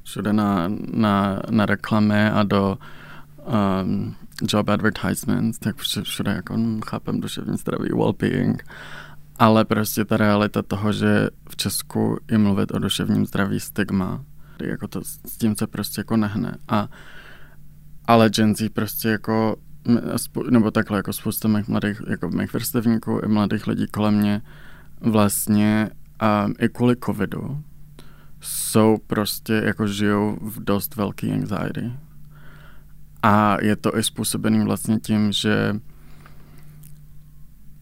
všude 0.04 0.32
na, 0.32 0.68
na, 0.94 1.42
na 1.50 1.66
reklamy 1.66 2.28
a 2.28 2.42
do 2.42 2.78
um, 3.82 4.14
job 4.42 4.68
advertisements, 4.68 5.58
tak 5.58 5.76
všude 6.02 6.32
jako 6.32 6.54
hm, 6.54 6.80
chápem 6.86 7.20
duševní 7.20 7.56
zdraví, 7.56 7.88
well-being, 7.88 8.56
ale 9.38 9.64
prostě 9.64 10.04
ta 10.04 10.16
realita 10.16 10.62
toho, 10.62 10.92
že 10.92 11.28
v 11.48 11.56
Česku 11.56 12.18
je 12.30 12.38
mluvit 12.38 12.72
o 12.72 12.78
duševním 12.78 13.26
zdraví 13.26 13.60
stigma, 13.60 14.24
jako 14.60 14.88
to 14.88 15.00
s 15.04 15.38
tím 15.38 15.56
se 15.56 15.66
prostě 15.66 16.00
jako 16.00 16.16
nehne. 16.16 16.56
A, 16.68 16.88
ale 18.06 18.30
Gen 18.30 18.54
Z 18.54 18.68
prostě 18.68 19.08
jako 19.08 19.56
nebo 20.50 20.70
takhle 20.70 20.98
jako 20.98 21.12
spousta 21.12 21.48
mých 21.48 21.68
mladých, 21.68 22.00
jako 22.08 22.28
mých 22.28 22.52
vrstevníků 22.52 23.20
i 23.24 23.28
mladých 23.28 23.66
lidí 23.66 23.86
kolem 23.86 24.14
mě 24.14 24.42
vlastně 25.00 25.90
um, 26.46 26.54
i 26.58 26.68
kvůli 26.68 26.96
covidu 27.04 27.62
jsou 28.44 28.98
prostě 29.06 29.62
jako 29.64 29.86
žijou 29.86 30.38
v 30.42 30.64
dost 30.64 30.96
velký 30.96 31.32
anxiety. 31.32 31.92
A 33.22 33.56
je 33.62 33.76
to 33.76 33.98
i 33.98 34.02
způsobený 34.02 34.64
vlastně 34.64 34.98
tím, 34.98 35.32
že 35.32 35.76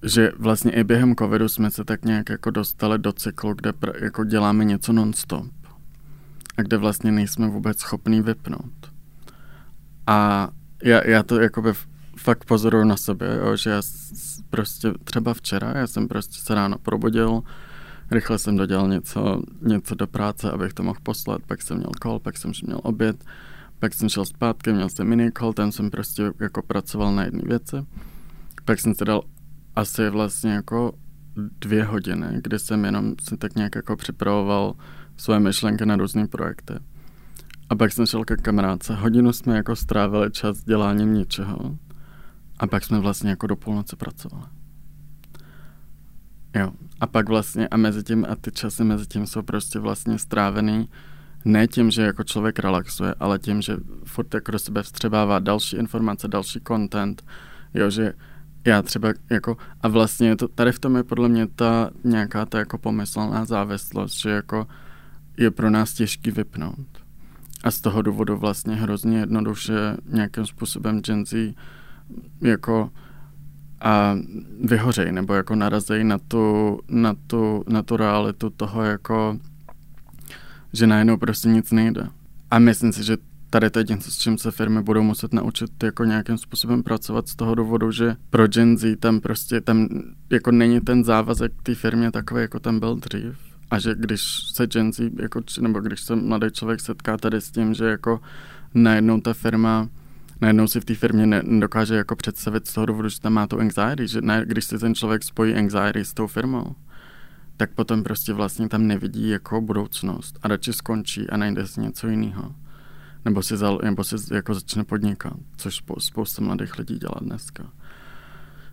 že 0.05 0.33
vlastně 0.39 0.73
i 0.73 0.85
během 0.85 1.17
covidu 1.17 1.49
jsme 1.49 1.71
se 1.71 1.85
tak 1.85 2.05
nějak 2.05 2.31
jako 2.31 2.51
dostali 2.51 2.99
do 2.99 3.13
cyklu, 3.13 3.55
kde 3.55 3.71
pr- 3.71 4.05
jako 4.05 4.25
děláme 4.25 4.65
něco 4.65 4.93
non-stop 4.93 5.47
a 6.57 6.63
kde 6.63 6.77
vlastně 6.77 7.13
nejsme 7.13 7.49
vůbec 7.49 7.79
schopní 7.79 8.23
vypnout. 8.23 8.93
A 10.07 10.49
já, 10.83 11.09
já 11.09 11.23
to 11.23 11.41
jakoby 11.41 11.73
fakt 12.17 12.45
pozoruju 12.45 12.85
na 12.85 12.97
sobě, 12.97 13.29
jo, 13.45 13.57
že 13.57 13.71
já 13.71 13.83
prostě 14.51 14.93
třeba 15.05 15.35
včera, 15.35 15.73
já 15.79 15.87
jsem 15.87 16.09
prostě 16.09 16.41
se 16.41 16.55
ráno 16.55 16.79
probudil, 16.79 17.43
rychle 18.13 18.39
jsem 18.39 18.57
dodělal 18.57 18.89
něco, 18.89 19.43
něco 19.63 19.95
do 19.95 20.07
práce, 20.07 20.51
abych 20.51 20.73
to 20.75 20.83
mohl 20.83 20.99
poslat, 21.03 21.43
pak 21.47 21.63
jsem 21.63 21.77
měl 21.77 21.91
call, 22.03 22.19
pak 22.19 22.37
jsem 22.37 22.53
měl 22.67 22.81
oběd, 22.83 23.25
pak 23.79 23.95
jsem 23.95 24.09
šel 24.09 24.25
zpátky, 24.25 24.73
měl 24.73 24.89
jsem 24.89 25.09
mini 25.09 25.33
call, 25.39 25.53
ten 25.53 25.73
jsem 25.73 25.91
prostě 25.91 26.33
jako 26.41 26.63
pracoval 26.63 27.15
na 27.15 27.25
jedné 27.25 27.43
věci. 27.47 27.77
Pak 28.65 28.81
jsem 28.81 28.95
si 28.95 29.05
dal 29.05 29.23
asi 29.77 30.11
vlastně 30.11 30.51
jako 30.51 30.93
dvě 31.37 31.85
hodiny, 31.85 32.27
kdy 32.43 32.59
jsem 32.59 32.85
jenom 32.85 33.15
si 33.21 33.37
tak 33.37 33.55
nějak 33.55 33.75
jako 33.75 33.97
připravoval 33.97 34.75
svoje 35.17 35.41
myšlenky 35.41 35.87
na 35.87 35.97
různé 35.97 36.27
projekty. 36.27 36.75
A 37.69 37.77
pak 37.77 37.93
jsem 37.93 38.07
šel 38.07 38.25
ke 38.25 38.37
kamarádce. 38.37 38.95
Hodinu 38.95 39.33
jsme 39.33 39.57
jako 39.57 39.77
strávili 39.77 40.31
čas 40.31 40.65
děláním 40.65 41.15
něčeho. 41.15 41.79
A 42.59 42.67
pak 42.67 42.85
jsme 42.85 43.01
vlastně 43.01 43.31
jako 43.31 43.47
do 43.47 43.57
půlnoci 43.57 43.97
pracovali. 43.97 44.47
Jo. 46.57 46.73
A 47.03 47.07
pak 47.07 47.29
vlastně, 47.29 47.69
a 47.69 47.77
mezi 47.77 48.03
tím, 48.03 48.27
a 48.29 48.37
ty 48.37 48.53
časy 48.53 48.85
mezi 48.85 49.07
tím 49.07 49.27
jsou 49.27 49.43
prostě 49.43 49.79
vlastně 49.79 50.19
strávený 50.19 50.89
ne 51.45 51.67
tím, 51.67 51.91
že 51.91 52.03
jako 52.03 52.25
člověk 52.25 52.59
relaxuje, 52.59 53.15
ale 53.21 53.39
tím, 53.39 53.63
že 53.63 53.77
furt 54.05 54.35
jako 54.35 54.53
do 54.53 54.59
sebe 54.59 54.83
vstřebává 54.83 55.39
další 55.39 55.77
informace, 55.77 56.29
další 56.29 56.61
content, 56.69 57.25
jo, 57.75 57.91
že 57.91 58.13
já 58.65 58.83
třeba 58.83 59.13
jako, 59.31 59.57
a 59.81 59.89
vlastně 59.89 60.37
to, 60.37 60.49
tady 60.49 60.73
v 60.73 60.79
tom 60.79 60.97
je 60.97 61.03
podle 61.03 61.29
mě 61.29 61.47
ta 61.47 61.91
nějaká 62.05 62.47
ta 62.47 62.59
jako 62.59 62.79
pomyslná 62.79 63.45
závislost, 63.45 64.21
že 64.21 64.31
jako 64.31 64.67
je 65.37 65.51
pro 65.51 65.71
nás 65.71 65.95
těžký 65.95 66.31
vypnout. 66.31 66.87
A 67.65 67.71
z 67.71 67.81
toho 67.81 68.03
důvodu 68.03 68.37
vlastně 68.37 68.75
hrozně 68.75 69.19
jednoduše 69.19 69.97
nějakým 70.07 70.47
způsobem 70.47 71.01
Gen 71.01 71.27
Z 71.27 71.55
jako 72.41 72.91
a 73.83 74.19
vyhořej, 74.65 75.13
nebo 75.13 75.35
jako 75.35 75.55
narazej 75.55 76.05
na 76.05 76.19
tu, 76.19 76.79
na 76.89 77.15
tu, 77.27 77.65
na 77.69 77.83
tu 77.83 77.97
realitu 77.97 78.51
toho 78.51 78.83
jako, 78.83 79.39
že 80.73 80.87
najednou 80.87 81.17
prostě 81.17 81.49
nic 81.49 81.73
nejde. 81.73 82.09
A 82.51 82.59
myslím 82.59 82.93
si, 82.93 83.05
že 83.05 83.17
tady 83.51 83.71
to 83.71 83.79
je 83.79 83.85
něco, 83.89 84.11
s 84.11 84.19
čím 84.19 84.39
se 84.39 84.51
firmy 84.51 84.83
budou 84.83 85.03
muset 85.03 85.35
naučit 85.35 85.83
jako 85.83 86.05
nějakým 86.05 86.39
způsobem 86.39 86.83
pracovat 86.83 87.29
z 87.29 87.37
toho 87.37 87.55
důvodu, 87.55 87.91
že 87.91 88.17
pro 88.31 88.47
Gen 88.47 88.79
Z 88.79 88.97
tam 88.97 89.21
prostě 89.21 89.61
tam 89.61 89.89
jako 90.31 90.51
není 90.51 90.81
ten 90.81 91.05
závazek 91.05 91.53
té 91.63 91.75
firmě 91.75 92.11
takový, 92.11 92.41
jako 92.41 92.61
tam 92.61 92.81
byl 92.81 92.95
dřív. 92.97 93.37
A 93.71 93.79
že 93.79 93.95
když 93.95 94.23
se 94.55 94.67
Gen 94.67 94.93
Z, 94.93 95.13
jako, 95.23 95.41
nebo 95.61 95.81
když 95.81 96.01
se 96.01 96.17
mladý 96.17 96.47
člověk 96.53 96.81
setká 96.81 97.17
tady 97.17 97.41
s 97.41 97.51
tím, 97.51 97.75
že 97.75 97.85
jako 97.85 98.21
najednou 98.75 99.21
ta 99.21 99.35
firma 99.35 99.89
najednou 100.43 100.67
si 100.67 100.81
v 100.81 100.85
té 100.85 100.95
firmě 100.95 101.27
nedokáže 101.27 101.95
jako 101.95 102.17
představit 102.17 102.69
z 102.69 102.73
toho 102.73 102.87
důvodu, 102.87 103.09
že 103.09 103.21
tam 103.21 103.33
má 103.33 103.47
tu 103.47 103.61
anxiety, 103.61 104.09
že 104.09 104.21
ne, 104.21 104.43
když 104.47 104.65
si 104.65 104.79
ten 104.79 104.95
člověk 104.95 105.23
spojí 105.23 105.55
anxiety 105.55 106.05
s 106.05 106.15
tou 106.15 106.27
firmou, 106.27 106.75
tak 107.57 107.71
potom 107.75 108.03
prostě 108.03 108.33
vlastně 108.33 108.69
tam 108.69 108.87
nevidí 108.87 109.29
jako 109.29 109.61
budoucnost 109.61 110.39
a 110.43 110.49
radši 110.49 110.73
skončí 110.73 111.31
a 111.31 111.37
najde 111.37 111.67
si 111.67 111.81
něco 111.81 112.09
jiného. 112.09 112.55
Nebo 113.25 113.43
si, 113.43 113.57
zal, 113.57 113.81
nebo 113.85 114.05
si 114.05 114.17
jako 114.35 114.55
začne 114.55 114.85
podnikat, 114.85 115.33
což 115.57 115.83
spousta 115.99 116.43
mladých 116.43 116.79
lidí 116.79 116.99
dělá 116.99 117.15
dneska. 117.21 117.65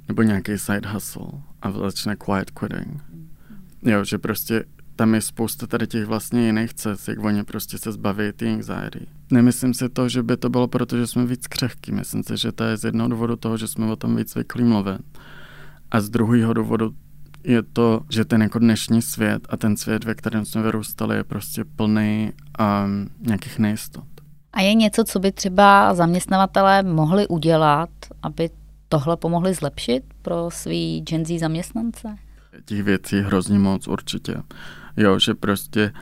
Nebo 0.07 0.21
nějaký 0.21 0.57
side 0.57 0.89
hustle 0.89 1.31
a 1.61 1.71
začne 1.71 2.15
quiet 2.15 2.51
quitting. 2.51 3.03
Jo, 3.83 4.03
že 4.03 4.17
prostě 4.17 4.63
tam 4.99 5.15
je 5.15 5.21
spousta 5.21 5.67
tady 5.67 5.87
těch 5.87 6.05
vlastně 6.05 6.45
jiných 6.45 6.73
cest, 6.73 7.07
jak 7.07 7.23
oni 7.23 7.43
prostě 7.43 7.77
se 7.77 7.91
zbaví 7.91 8.31
ty 8.35 8.53
anxiety. 8.53 9.07
Nemyslím 9.31 9.73
si 9.73 9.89
to, 9.89 10.09
že 10.09 10.23
by 10.23 10.37
to 10.37 10.49
bylo 10.49 10.67
proto, 10.67 10.97
že 10.97 11.07
jsme 11.07 11.25
víc 11.25 11.47
křehký. 11.47 11.91
Myslím 11.91 12.23
si, 12.23 12.37
že 12.37 12.51
to 12.51 12.63
je 12.63 12.77
z 12.77 12.83
jednoho 12.83 13.09
důvodu 13.09 13.35
toho, 13.35 13.57
že 13.57 13.67
jsme 13.67 13.91
o 13.91 13.95
tom 13.95 14.15
víc 14.15 14.33
zvyklí 14.33 14.63
mluvit. 14.63 15.01
A 15.91 16.01
z 16.01 16.09
druhého 16.09 16.53
důvodu 16.53 16.91
je 17.43 17.63
to, 17.63 18.01
že 18.09 18.25
ten 18.25 18.41
jako 18.41 18.59
dnešní 18.59 19.01
svět 19.01 19.47
a 19.49 19.57
ten 19.57 19.77
svět, 19.77 20.03
ve 20.03 20.15
kterém 20.15 20.45
jsme 20.45 20.61
vyrůstali, 20.61 21.15
je 21.15 21.23
prostě 21.23 21.63
plný 21.75 22.31
um, 22.59 23.09
nějakých 23.19 23.59
nejistot. 23.59 24.07
A 24.53 24.61
je 24.61 24.73
něco, 24.73 25.03
co 25.03 25.19
by 25.19 25.31
třeba 25.31 25.93
zaměstnavatelé 25.93 26.83
mohli 26.83 27.27
udělat, 27.27 27.89
aby 28.23 28.49
tohle 28.89 29.17
pomohli 29.17 29.53
zlepšit 29.53 30.03
pro 30.21 30.49
svý 30.51 31.01
Gen 31.01 31.25
Z 31.25 31.39
zaměstnance? 31.39 32.15
Těch 32.65 32.83
věcí 32.83 33.19
hrozně 33.19 33.59
moc 33.59 33.87
určitě. 33.87 34.35
Jo, 34.97 35.19
že 35.19 35.33
prostě 35.33 35.93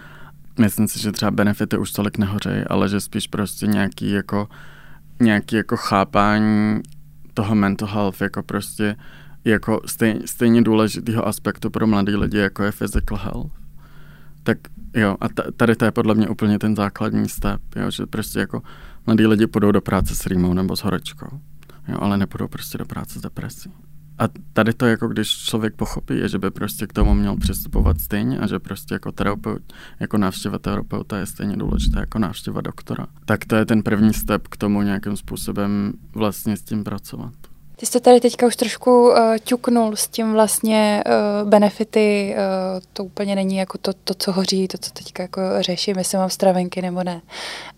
myslím 0.59 0.87
si, 0.87 0.99
že 0.99 1.11
třeba 1.11 1.31
benefity 1.31 1.77
už 1.77 1.91
tolik 1.91 2.17
nehořejí, 2.17 2.63
ale 2.63 2.89
že 2.89 2.99
spíš 2.99 3.27
prostě 3.27 3.67
nějaký 3.67 4.11
jako 4.11 4.47
nějaký 5.19 5.55
jako 5.55 5.77
chápání 5.77 6.81
toho 7.33 7.55
mental 7.55 7.87
health 7.87 8.21
jako 8.21 8.43
prostě 8.43 8.95
jako 9.45 9.81
stejně, 9.85 10.27
stejně 10.27 10.61
důležitýho 10.61 11.27
aspektu 11.27 11.69
pro 11.69 11.87
mladý 11.87 12.15
lidi, 12.15 12.37
jako 12.37 12.63
je 12.63 12.71
physical 12.71 13.17
health. 13.17 13.51
Tak 14.43 14.57
jo, 14.93 15.17
a 15.21 15.25
tady 15.57 15.75
to 15.75 15.85
je 15.85 15.91
podle 15.91 16.15
mě 16.15 16.27
úplně 16.27 16.59
ten 16.59 16.75
základní 16.75 17.29
step, 17.29 17.61
jo, 17.75 17.91
že 17.91 18.05
prostě 18.05 18.39
jako 18.39 18.61
mladí 19.05 19.27
lidi 19.27 19.47
půjdou 19.47 19.71
do 19.71 19.81
práce 19.81 20.15
s 20.15 20.25
rýmou 20.25 20.53
nebo 20.53 20.75
s 20.75 20.83
horečkou, 20.83 21.39
jo, 21.87 21.97
ale 21.99 22.17
nepůjdou 22.17 22.47
prostě 22.47 22.77
do 22.77 22.85
práce 22.85 23.19
s 23.19 23.21
depresí. 23.21 23.71
A 24.19 24.23
tady 24.53 24.73
to 24.73 24.85
jako 24.85 25.07
když 25.07 25.29
člověk 25.29 25.75
pochopí, 25.75 26.17
je, 26.17 26.29
že 26.29 26.39
by 26.39 26.51
prostě 26.51 26.87
k 26.87 26.93
tomu 26.93 27.13
měl 27.13 27.35
přistupovat 27.35 28.01
stejně 28.01 28.39
a 28.39 28.47
že 28.47 28.59
prostě 28.59 28.93
jako 28.95 29.11
terapeut, 29.11 29.61
jako 29.99 30.17
návštěva 30.17 30.59
terapeuta 30.59 31.17
je 31.17 31.25
stejně 31.25 31.57
důležitá 31.57 31.99
jako 31.99 32.19
návštěva 32.19 32.61
doktora. 32.61 33.07
Tak 33.25 33.45
to 33.45 33.55
je 33.55 33.65
ten 33.65 33.83
první 33.83 34.13
step 34.13 34.47
k 34.47 34.57
tomu 34.57 34.81
nějakým 34.81 35.17
způsobem 35.17 35.93
vlastně 36.13 36.57
s 36.57 36.61
tím 36.61 36.83
pracovat. 36.83 37.33
Ty 37.79 37.85
jsi 37.85 37.91
to 37.91 37.99
tady 37.99 38.19
teďka 38.19 38.47
už 38.47 38.55
trošku 38.55 39.09
uh, 39.09 39.15
ťuknul 39.43 39.95
s 39.95 40.07
tím 40.07 40.31
vlastně 40.31 41.03
uh, 41.05 41.49
benefity, 41.49 42.35
uh, 42.35 42.81
to 42.93 43.03
úplně 43.03 43.35
není 43.35 43.57
jako 43.57 43.77
to, 43.77 43.93
to, 43.93 44.13
co 44.13 44.31
hoří, 44.31 44.67
to, 44.67 44.77
co 44.77 44.91
teďka 44.91 45.23
jako 45.23 45.41
řeším, 45.59 45.97
jestli 45.97 46.17
mám 46.17 46.29
stravenky 46.29 46.81
nebo 46.81 47.03
ne. 47.03 47.21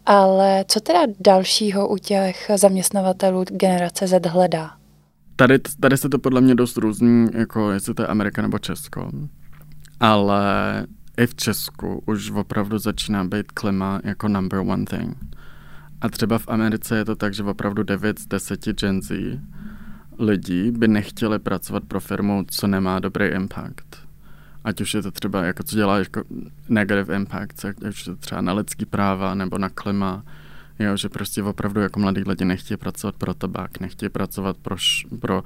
Ale 0.05 0.65
co 0.67 0.79
teda 0.79 0.99
dalšího 1.19 1.87
u 1.87 1.97
těch 1.97 2.51
zaměstnavatelů 2.55 3.43
generace 3.49 4.07
Z 4.07 4.25
hledá? 4.25 4.78
Tady, 5.39 5.59
tady 5.79 5.97
se 5.97 6.09
to 6.09 6.19
podle 6.19 6.41
mě 6.41 6.55
dost 6.55 6.77
různí, 6.77 7.27
jako 7.33 7.71
jestli 7.71 7.93
to 7.93 8.01
je 8.01 8.07
Amerika 8.07 8.41
nebo 8.41 8.59
Česko. 8.59 9.11
Ale 9.99 10.43
i 11.17 11.27
v 11.27 11.35
Česku 11.35 12.03
už 12.05 12.31
opravdu 12.31 12.77
začíná 12.77 13.23
být 13.23 13.51
klima 13.51 14.01
jako 14.03 14.27
number 14.27 14.59
one 14.59 14.85
thing. 14.85 15.17
A 16.01 16.09
třeba 16.09 16.37
v 16.37 16.47
Americe 16.47 16.97
je 16.97 17.05
to 17.05 17.15
tak, 17.15 17.33
že 17.33 17.43
opravdu 17.43 17.83
9 17.83 18.19
z 18.19 18.27
10 18.27 18.65
Gen 18.65 19.01
Z 19.01 19.39
lidí 20.19 20.71
by 20.71 20.87
nechtěli 20.87 21.39
pracovat 21.39 21.83
pro 21.83 21.99
firmu, 21.99 22.45
co 22.47 22.67
nemá 22.67 22.99
dobrý 22.99 23.25
impact. 23.25 24.07
Ať 24.63 24.81
už 24.81 24.93
je 24.93 25.01
to 25.01 25.11
třeba, 25.11 25.43
jako 25.43 25.63
co 25.63 25.75
dělá 25.75 25.97
jako 25.97 26.23
negative 26.69 27.15
impact, 27.15 27.65
ať 27.65 27.83
už 27.89 28.07
je 28.07 28.13
to 28.13 28.19
třeba 28.19 28.41
na 28.41 28.53
lidský 28.53 28.85
práva 28.85 29.35
nebo 29.35 29.57
na 29.57 29.69
klima, 29.69 30.23
jo, 30.79 30.97
že 30.97 31.09
prostě 31.09 31.43
opravdu 31.43 31.81
jako 31.81 31.99
mladí 31.99 32.23
lidi 32.27 32.45
nechtějí 32.45 32.77
pracovat 32.77 33.15
pro 33.15 33.33
tabák, 33.33 33.79
nechtějí 33.79 34.09
pracovat 34.09 34.57
pro, 34.57 34.75
pro 35.19 35.43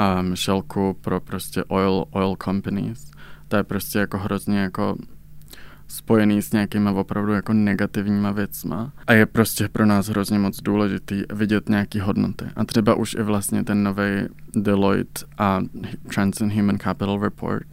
um, 0.00 0.36
šelku, 0.36 0.96
pro 1.00 1.20
prostě 1.20 1.64
oil, 1.64 2.04
oil 2.10 2.36
companies. 2.44 3.10
To 3.48 3.56
je 3.56 3.62
prostě 3.62 3.98
jako 3.98 4.18
hrozně 4.18 4.58
jako 4.58 4.96
spojený 5.88 6.42
s 6.42 6.52
nějakýma 6.52 6.90
opravdu 6.90 7.32
jako 7.32 7.52
negativníma 7.52 8.32
věcma. 8.32 8.92
A 9.06 9.12
je 9.12 9.26
prostě 9.26 9.68
pro 9.68 9.86
nás 9.86 10.08
hrozně 10.08 10.38
moc 10.38 10.60
důležitý 10.62 11.22
vidět 11.32 11.68
nějaký 11.68 12.00
hodnoty. 12.00 12.44
A 12.56 12.64
třeba 12.64 12.94
už 12.94 13.14
i 13.14 13.22
vlastně 13.22 13.64
ten 13.64 13.82
nový 13.82 14.28
Deloitte 14.54 15.26
a 15.38 15.60
Trans 16.14 16.40
and 16.40 16.52
Human 16.52 16.78
Capital 16.78 17.20
Report 17.22 17.66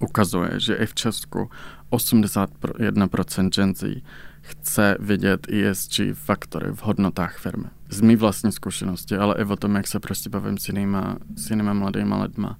ukazuje, 0.00 0.50
že 0.56 0.74
i 0.74 0.86
v 0.86 0.94
Česku 0.94 1.50
81% 1.90 3.48
Gen 3.48 3.74
Z 3.74 4.02
chce 4.42 4.96
vidět 5.00 5.46
ESG 5.52 6.00
faktory 6.14 6.72
v 6.72 6.82
hodnotách 6.82 7.38
firmy. 7.38 7.66
Z 7.88 8.00
mý 8.00 8.16
vlastní 8.16 8.52
zkušenosti, 8.52 9.16
ale 9.16 9.34
i 9.38 9.44
o 9.44 9.56
tom, 9.56 9.74
jak 9.74 9.86
se 9.86 10.00
prostě 10.00 10.30
bavím 10.30 10.58
s 10.58 10.68
jinýma, 10.68 11.16
s 11.36 11.50
jinýma 11.50 11.72
mladýma 11.72 12.22
lidma, 12.22 12.58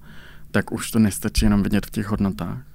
tak 0.51 0.71
už 0.71 0.91
to 0.91 0.99
nestačí 0.99 1.45
jenom 1.45 1.63
vidět 1.63 1.85
v 1.85 1.91
těch 1.91 2.07
hodnotách 2.07 2.73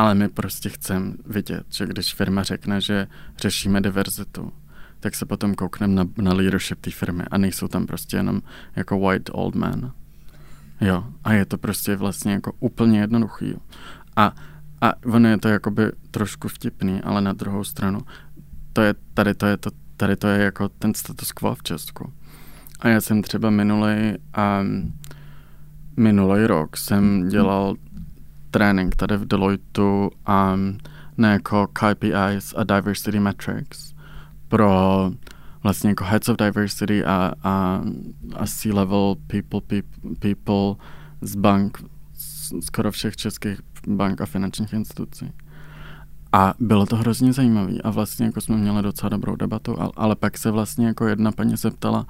ale 0.00 0.14
my 0.14 0.28
prostě 0.28 0.68
chceme 0.68 1.12
vidět, 1.26 1.66
že 1.70 1.86
když 1.86 2.14
firma 2.14 2.42
řekne, 2.42 2.80
že 2.80 3.06
řešíme 3.38 3.80
diverzitu, 3.80 4.52
tak 5.00 5.14
se 5.14 5.26
potom 5.26 5.54
koukneme 5.54 5.94
na, 5.94 6.04
na 6.16 6.32
leadership 6.32 6.80
té 6.80 6.90
firmy 6.90 7.24
a 7.30 7.38
nejsou 7.38 7.68
tam 7.68 7.86
prostě 7.86 8.16
jenom 8.16 8.42
jako 8.76 9.00
white 9.00 9.30
old 9.32 9.54
man. 9.54 9.92
Jo, 10.80 11.04
a 11.24 11.32
je 11.32 11.44
to 11.44 11.58
prostě 11.58 11.96
vlastně 11.96 12.32
jako 12.32 12.52
úplně 12.60 13.00
jednoduchý. 13.00 13.54
A, 14.16 14.34
a 14.80 14.92
ono 15.04 15.28
je 15.28 15.38
to 15.38 15.48
jakoby 15.48 15.92
trošku 16.10 16.48
vtipný, 16.48 17.00
ale 17.02 17.20
na 17.20 17.32
druhou 17.32 17.64
stranu, 17.64 18.00
to 18.72 18.82
je, 18.82 18.94
tady 19.14 19.34
to 19.34 19.46
je 19.46 19.56
to, 19.56 19.70
tady 19.96 20.16
to 20.16 20.28
je 20.28 20.42
jako 20.42 20.68
ten 20.68 20.94
status 20.94 21.32
quo 21.32 21.54
v 21.54 21.62
Česku. 21.62 22.12
A 22.80 22.88
já 22.88 23.00
jsem 23.00 23.22
třeba 23.22 23.50
minulý, 23.50 24.14
um, 24.62 24.92
minulý 25.96 26.46
rok 26.46 26.76
jsem 26.76 27.28
dělal 27.28 27.74
trénink 28.50 28.96
tady 28.96 29.16
v 29.16 29.26
Deloitu 29.26 30.10
um, 30.28 30.78
na 31.18 31.32
jako 31.32 31.66
KPIs 31.66 32.54
a 32.56 32.64
diversity 32.64 33.20
metrics 33.20 33.94
pro 34.48 35.10
vlastně 35.62 35.90
jako 35.90 36.04
heads 36.04 36.28
of 36.28 36.36
diversity 36.36 37.04
a, 37.04 37.32
a, 37.42 37.82
a 38.34 38.46
C-level 38.46 39.16
people, 39.26 39.60
people, 39.60 40.10
people 40.18 40.86
z 41.20 41.36
bank, 41.36 41.78
skoro 42.60 42.90
všech 42.90 43.16
českých 43.16 43.60
bank 43.86 44.20
a 44.20 44.26
finančních 44.26 44.72
institucí. 44.72 45.32
A 46.32 46.54
bylo 46.60 46.86
to 46.86 46.96
hrozně 46.96 47.32
zajímavé 47.32 47.72
a 47.84 47.90
vlastně 47.90 48.26
jako 48.26 48.40
jsme 48.40 48.56
měli 48.56 48.82
docela 48.82 49.08
dobrou 49.08 49.36
debatu, 49.36 49.80
ale, 49.80 49.90
ale 49.96 50.16
pak 50.16 50.38
se 50.38 50.50
vlastně 50.50 50.86
jako 50.86 51.06
jedna 51.06 51.32
paní 51.32 51.56
se 51.56 51.70
ptala, 51.70 52.06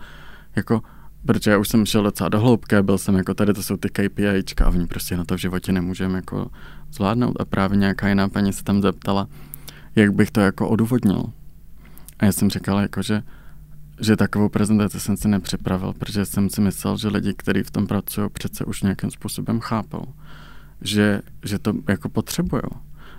jako 0.56 0.82
protože 1.26 1.50
já 1.50 1.58
už 1.58 1.68
jsem 1.68 1.86
šel 1.86 2.02
docela 2.02 2.28
do 2.28 2.40
hloubky, 2.40 2.82
byl 2.82 2.98
jsem 2.98 3.14
jako 3.14 3.34
tady 3.34 3.54
to 3.54 3.62
jsou 3.62 3.76
ty 3.76 3.88
KPIčka 3.88 4.64
a 4.64 4.68
oni 4.68 4.86
prostě 4.86 5.16
na 5.16 5.24
to 5.24 5.36
v 5.36 5.40
životě 5.40 5.72
nemůžeme 5.72 6.18
jako 6.18 6.50
zvládnout 6.92 7.40
a 7.40 7.44
právě 7.44 7.78
nějaká 7.78 8.08
jiná 8.08 8.28
paní 8.28 8.52
se 8.52 8.64
tam 8.64 8.82
zeptala, 8.82 9.28
jak 9.96 10.12
bych 10.12 10.30
to 10.30 10.40
jako 10.40 10.68
odůvodnil. 10.68 11.22
A 12.18 12.24
já 12.24 12.32
jsem 12.32 12.50
říkal 12.50 12.78
jako, 12.78 13.02
že, 13.02 13.22
že 14.00 14.16
takovou 14.16 14.48
prezentaci 14.48 15.00
jsem 15.00 15.16
si 15.16 15.28
nepřipravil, 15.28 15.92
protože 15.92 16.26
jsem 16.26 16.50
si 16.50 16.60
myslel, 16.60 16.96
že 16.96 17.08
lidi, 17.08 17.34
kteří 17.34 17.62
v 17.62 17.70
tom 17.70 17.86
pracují, 17.86 18.30
přece 18.32 18.64
už 18.64 18.82
nějakým 18.82 19.10
způsobem 19.10 19.60
chápou, 19.60 20.04
že, 20.80 21.22
že 21.44 21.58
to 21.58 21.72
jako 21.88 22.08
potřebují. 22.08 22.62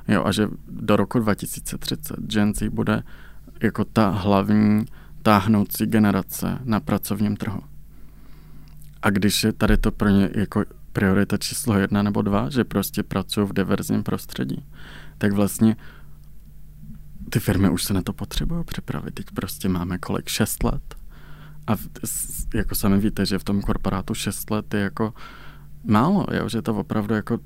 Jo, 0.07 0.25
a 0.25 0.31
že 0.31 0.47
do 0.67 0.95
roku 0.95 1.19
2030 1.19 2.19
Gen 2.19 2.53
Z 2.55 2.69
bude 2.69 3.03
jako 3.61 3.85
ta 3.85 4.09
hlavní 4.09 4.85
táhnoucí 5.21 5.85
generace 5.85 6.59
na 6.63 6.79
pracovním 6.79 7.37
trhu. 7.37 7.61
A 9.01 9.09
když 9.09 9.43
je 9.43 9.53
tady 9.53 9.77
to 9.77 9.91
pro 9.91 10.09
ně 10.09 10.29
jako 10.35 10.63
priorita 10.93 11.37
číslo 11.37 11.77
jedna 11.77 12.03
nebo 12.03 12.21
dva, 12.21 12.49
že 12.49 12.63
prostě 12.63 13.03
pracují 13.03 13.47
v 13.47 13.53
diverzním 13.53 14.03
prostředí, 14.03 14.65
tak 15.17 15.31
vlastně 15.31 15.75
ty 17.29 17.39
firmy 17.39 17.69
už 17.69 17.83
se 17.83 17.93
na 17.93 18.01
to 18.01 18.13
potřebují 18.13 18.63
připravit. 18.65 19.13
Teď 19.13 19.25
prostě 19.33 19.69
máme 19.69 19.97
kolik? 19.97 20.29
Šest 20.29 20.63
let. 20.63 20.95
A 21.67 21.75
v, 21.75 21.89
jako 22.53 22.75
sami 22.75 22.99
víte, 22.99 23.25
že 23.25 23.39
v 23.39 23.43
tom 23.43 23.61
korporátu 23.61 24.13
šest 24.13 24.51
let 24.51 24.73
je 24.73 24.79
jako 24.79 25.13
málo, 25.83 26.25
jo? 26.31 26.49
že 26.49 26.61
to 26.61 26.75
opravdu 26.75 27.15
jako 27.15 27.39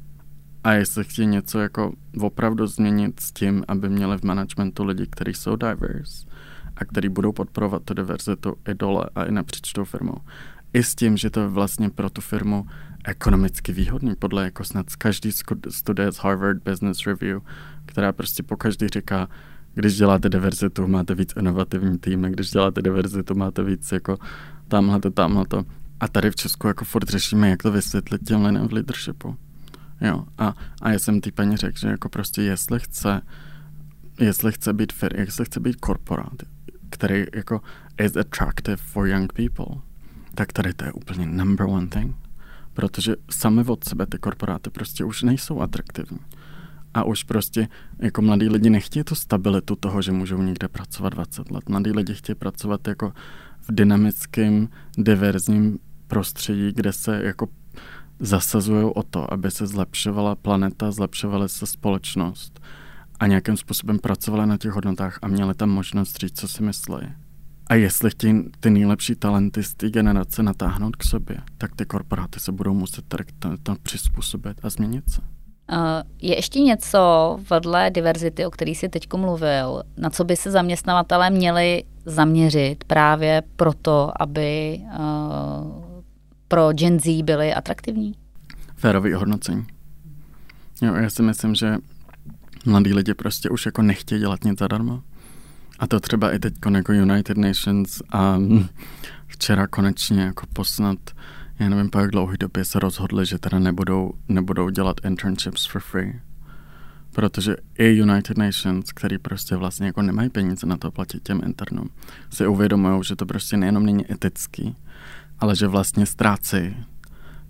a 0.65 0.73
jestli 0.73 1.04
chtějí 1.04 1.28
něco 1.28 1.60
jako 1.60 1.93
opravdu 2.19 2.67
změnit 2.67 3.19
s 3.19 3.32
tím, 3.32 3.63
aby 3.67 3.89
měli 3.89 4.17
v 4.17 4.23
managementu 4.23 4.84
lidi, 4.84 5.08
kteří 5.10 5.34
jsou 5.34 5.56
diverse 5.56 6.28
a 6.75 6.86
kteří 6.86 7.10
budou 7.10 7.32
podporovat 7.32 7.82
tu 7.86 7.93
diverzitu 7.93 8.56
i 8.69 8.73
dole 8.73 9.10
a 9.15 9.23
i 9.23 9.32
napříč 9.32 9.73
tou 9.73 9.84
firmou, 9.84 10.17
i 10.73 10.84
s 10.84 10.95
tím, 10.95 11.17
že 11.17 11.30
to 11.30 11.39
je 11.39 11.47
vlastně 11.47 11.89
pro 11.89 12.10
tu 12.10 12.21
firmu 12.21 12.65
ekonomicky 13.04 13.71
výhodný, 13.71 14.15
podle 14.15 14.43
jako 14.43 14.63
snad 14.63 14.95
každý 14.95 15.32
studie 15.69 16.12
z 16.12 16.17
Harvard 16.17 16.63
Business 16.63 17.08
Review, 17.08 17.39
která 17.86 18.12
prostě 18.12 18.43
po 18.43 18.58
každý 18.58 18.88
říká, 18.88 19.30
když 19.73 19.97
děláte 19.97 20.30
diverzitu, 20.30 20.88
máte 20.88 21.15
víc 21.15 21.34
inovativní 21.39 21.97
tým, 21.97 22.21
když 22.21 22.51
děláte 22.51 22.82
diverzitu, 22.82 23.36
máte 23.36 23.63
víc 23.63 23.91
jako 23.91 24.17
tamhle 24.67 24.99
to, 24.99 25.12
tamhle 25.12 25.45
to. 25.45 25.63
A 25.99 26.08
tady 26.08 26.32
v 26.32 26.36
Česku 26.36 26.67
jako 26.67 26.86
furt 26.86 27.10
řešíme, 27.10 27.49
jak 27.49 27.63
to 27.63 27.71
vysvětlit 27.71 28.21
těm 28.28 28.45
lidem 28.45 28.67
v 28.67 28.73
leadershipu. 28.73 29.38
Jo, 30.01 30.25
a, 30.38 30.53
a 30.81 30.91
já 30.91 30.99
jsem 30.99 31.21
té 31.21 31.31
paní 31.31 31.58
řekl, 31.58 31.79
že 31.79 31.88
jako 31.88 32.10
prostě 32.10 32.41
jestli 32.41 32.79
chce, 32.79 33.21
jestli 34.19 34.51
chce 34.51 34.73
být 34.73 34.93
fir, 34.93 35.19
jestli 35.19 35.45
chce 35.45 35.60
být 35.60 35.75
korporát, 35.75 36.43
který 36.89 37.25
jako 37.36 37.62
is 37.99 38.17
attractive 38.17 38.77
for 38.77 39.08
young 39.08 39.34
people, 39.34 39.81
tak 40.36 40.53
tady 40.53 40.73
to 40.73 40.86
je 40.86 40.91
úplně 40.91 41.25
number 41.25 41.67
one 41.67 41.88
thing. 41.88 42.15
Protože 42.73 43.15
sami 43.29 43.63
od 43.63 43.84
sebe 43.84 44.05
ty 44.05 44.17
korporáty 44.17 44.69
prostě 44.69 45.03
už 45.03 45.23
nejsou 45.23 45.62
atraktivní. 45.62 46.19
A 46.93 47.03
už 47.03 47.23
prostě 47.23 47.67
jako 47.99 48.21
mladí 48.21 48.49
lidi 48.49 48.69
nechtějí 48.69 49.03
tu 49.03 49.15
stabilitu 49.15 49.75
toho, 49.75 50.01
že 50.01 50.12
můžou 50.12 50.41
někde 50.41 50.67
pracovat 50.67 51.10
20 51.10 51.51
let. 51.51 51.69
Mladí 51.69 51.91
lidi 51.91 52.13
chtějí 52.13 52.36
pracovat 52.36 52.88
jako 52.88 53.13
v 53.62 53.71
dynamickém, 53.71 54.69
diverzním 54.97 55.79
prostředí, 56.08 56.71
kde 56.73 56.93
se 56.93 57.23
jako 57.23 57.47
zasazují 58.19 58.91
o 58.95 59.04
to, 59.04 59.34
aby 59.34 59.51
se 59.51 59.67
zlepšovala 59.67 60.36
planeta, 60.36 60.91
zlepšovala 60.91 61.47
se 61.47 61.65
společnost 61.65 62.60
a 63.19 63.28
nějakým 63.28 63.58
způsobem 63.58 63.99
pracovali 63.99 64.47
na 64.47 64.58
těch 64.58 64.71
hodnotách 64.71 65.19
a 65.21 65.28
měli 65.28 65.54
tam 65.54 65.69
možnost 65.69 66.17
říct, 66.17 66.39
co 66.39 66.47
si 66.47 66.63
myslí. 66.63 66.97
A 67.67 67.75
jestli 67.75 68.10
chtějí 68.10 68.43
ty 68.60 68.69
nejlepší 68.69 69.15
talenty 69.15 69.63
z 69.63 69.73
té 69.73 69.89
generace 69.89 70.43
natáhnout 70.43 70.95
k 70.95 71.04
sobě, 71.04 71.38
tak 71.58 71.75
ty 71.75 71.86
korporáty 71.86 72.39
se 72.39 72.51
budou 72.51 72.73
muset 72.73 73.06
tady 73.08 73.23
to, 73.39 73.49
to 73.63 73.75
přizpůsobit 73.84 74.58
a 74.63 74.69
změnit 74.69 75.04
se. 75.10 75.21
Je 76.21 76.36
ještě 76.36 76.60
něco 76.60 76.99
vedle 77.49 77.91
diverzity, 77.91 78.45
o 78.45 78.51
který 78.51 78.75
jsi 78.75 78.89
teď 78.89 79.13
mluvil, 79.13 79.84
na 79.97 80.10
co 80.10 80.23
by 80.23 80.36
se 80.36 80.51
zaměstnavatelé 80.51 81.30
měli 81.30 81.84
zaměřit 82.06 82.84
právě 82.84 83.43
proto, 83.56 84.12
aby 84.19 84.80
pro 86.47 86.73
Gen 86.73 86.99
Z 86.99 87.23
byli 87.23 87.53
atraktivní? 87.53 88.15
Férový 88.75 89.13
hodnocení. 89.13 89.65
Jo, 90.81 90.93
já 90.93 91.10
si 91.10 91.21
myslím, 91.21 91.55
že 91.55 91.75
mladí 92.65 92.93
lidi 92.93 93.13
prostě 93.13 93.49
už 93.49 93.65
jako 93.65 93.81
nechtějí 93.81 94.21
dělat 94.21 94.43
nic 94.43 94.60
zadarmo. 94.60 95.03
A 95.79 95.88
to 95.88 95.99
třeba 95.99 96.31
i 96.31 96.39
teď 96.39 96.53
jako 96.75 96.93
United 96.93 97.38
Nations 97.38 98.01
a 98.12 98.38
včera 99.27 99.67
konečně 99.67 100.21
jako 100.21 100.45
posnad, 100.53 100.99
já 101.60 101.69
nevím 101.69 101.89
po 101.89 101.99
jak 101.99 102.12
dlouhé 102.12 102.38
době 102.38 102.65
se 102.65 102.79
rozhodli, 102.79 103.25
že 103.25 103.39
teda 103.39 103.60
nebudou, 103.60 104.13
nebudou 104.29 104.69
dělat 104.69 105.01
internships 105.05 105.65
for 105.65 105.81
free. 105.81 106.19
Protože 107.12 107.55
i 107.77 107.88
United 107.88 108.38
Nations, 108.38 108.91
který 108.91 109.17
prostě 109.17 109.55
vlastně 109.55 109.88
jako 109.88 110.01
nemají 110.01 110.29
peníze 110.29 110.67
na 110.67 110.77
to 110.77 110.91
platit 110.91 111.23
těm 111.23 111.41
internům, 111.45 111.89
si 112.29 112.47
uvědomují, 112.47 113.03
že 113.03 113.15
to 113.15 113.25
prostě 113.25 113.58
nejenom 113.58 113.86
není 113.86 114.12
etický, 114.12 114.75
ale 115.39 115.56
že 115.56 115.67
vlastně 115.67 116.06
ztrácejí 116.06 116.86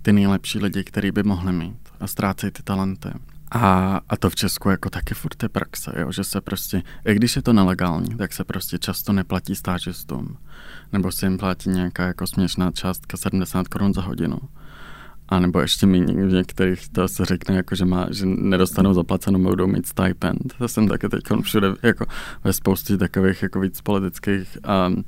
ty 0.02 0.12
nejlepší 0.12 0.58
lidi, 0.58 0.84
který 0.84 1.10
by 1.10 1.22
mohli 1.22 1.52
mít 1.52 1.88
a 2.00 2.06
ztrácejí 2.06 2.52
ty 2.52 2.62
talenty. 2.62 3.08
A, 3.50 4.00
a 4.08 4.16
to 4.16 4.30
v 4.30 4.34
Česku 4.34 4.68
jako 4.68 4.90
taky 4.90 5.14
furt 5.14 5.42
je 5.42 5.48
praxe, 5.48 5.92
jo? 5.96 6.12
že 6.12 6.24
se 6.24 6.40
prostě, 6.40 6.82
i 7.04 7.14
když 7.14 7.36
je 7.36 7.42
to 7.42 7.52
nelegální, 7.52 8.16
tak 8.16 8.32
se 8.32 8.44
prostě 8.44 8.78
často 8.78 9.12
neplatí 9.12 9.54
stážistům. 9.54 10.36
Nebo 10.92 11.12
se 11.12 11.26
jim 11.26 11.38
platí 11.38 11.70
nějaká 11.70 12.06
jako 12.06 12.26
směšná 12.26 12.70
částka 12.70 13.16
70 13.16 13.68
korun 13.68 13.94
za 13.94 14.02
hodinu. 14.02 14.38
A 15.28 15.38
nebo 15.40 15.60
ještě 15.60 15.86
méně, 15.86 16.26
v 16.26 16.32
některých 16.32 16.88
to 16.88 17.08
se 17.08 17.24
řekne, 17.24 17.56
jako, 17.56 17.74
že, 17.74 17.84
má, 17.84 18.06
že 18.10 18.26
nedostanou 18.26 18.94
zaplacenou, 18.94 19.42
budou 19.42 19.66
mít 19.66 19.86
stipend. 19.86 20.54
To 20.58 20.68
jsem 20.68 20.88
taky 20.88 21.08
teď 21.08 21.24
všude 21.42 21.68
jako 21.82 22.06
ve 22.44 22.52
spoustě 22.52 22.96
takových 22.96 23.42
jako 23.42 23.60
víc 23.60 23.80
politických 23.80 24.58
um, 24.88 25.04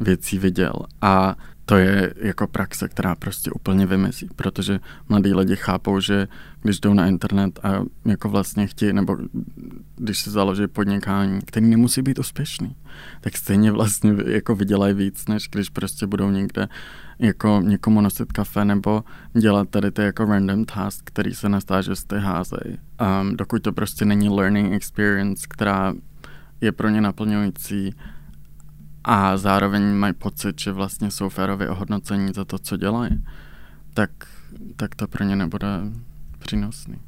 věcí 0.00 0.38
viděl. 0.38 0.72
A 1.02 1.36
to 1.66 1.76
je 1.76 2.14
jako 2.16 2.46
praxe, 2.46 2.88
která 2.88 3.14
prostě 3.14 3.50
úplně 3.50 3.86
vymizí, 3.86 4.28
protože 4.36 4.80
mladí 5.08 5.34
lidi 5.34 5.56
chápou, 5.56 6.00
že 6.00 6.28
když 6.62 6.80
jdou 6.80 6.94
na 6.94 7.06
internet 7.06 7.60
a 7.62 7.82
jako 8.04 8.28
vlastně 8.28 8.66
chtějí, 8.66 8.92
nebo 8.92 9.16
když 9.96 10.18
se 10.18 10.30
založí 10.30 10.66
podnikání, 10.66 11.40
který 11.44 11.66
nemusí 11.66 12.02
být 12.02 12.18
úspěšný, 12.18 12.76
tak 13.20 13.36
stejně 13.36 13.72
vlastně 13.72 14.14
jako 14.26 14.54
vydělají 14.54 14.94
víc, 14.94 15.28
než 15.28 15.48
když 15.48 15.68
prostě 15.68 16.06
budou 16.06 16.30
někde 16.30 16.68
jako 17.18 17.60
někomu 17.64 18.00
nosit 18.00 18.32
kafe 18.32 18.64
nebo 18.64 19.04
dělat 19.32 19.68
tady 19.68 19.90
ty 19.90 20.02
jako 20.02 20.24
random 20.24 20.64
task, 20.64 21.04
který 21.04 21.34
se 21.34 21.48
na 21.48 21.60
stážisty 21.60 22.16
házejí. 22.18 22.78
Um, 23.20 23.36
dokud 23.36 23.62
to 23.62 23.72
prostě 23.72 24.04
není 24.04 24.28
learning 24.28 24.72
experience, 24.72 25.46
která 25.50 25.94
je 26.60 26.72
pro 26.72 26.88
ně 26.88 27.00
naplňující 27.00 27.94
a 29.08 29.36
zároveň 29.36 29.94
mají 29.94 30.12
pocit, 30.12 30.60
že 30.60 30.72
vlastně 30.72 31.10
jsou 31.10 31.28
férově 31.28 31.70
ohodnocení 31.70 32.32
za 32.32 32.44
to, 32.44 32.58
co 32.58 32.76
dělají, 32.76 33.24
tak, 33.94 34.10
tak 34.76 34.94
to 34.94 35.08
pro 35.08 35.24
ně 35.24 35.36
nebude 35.36 35.66
přínosný 36.38 37.05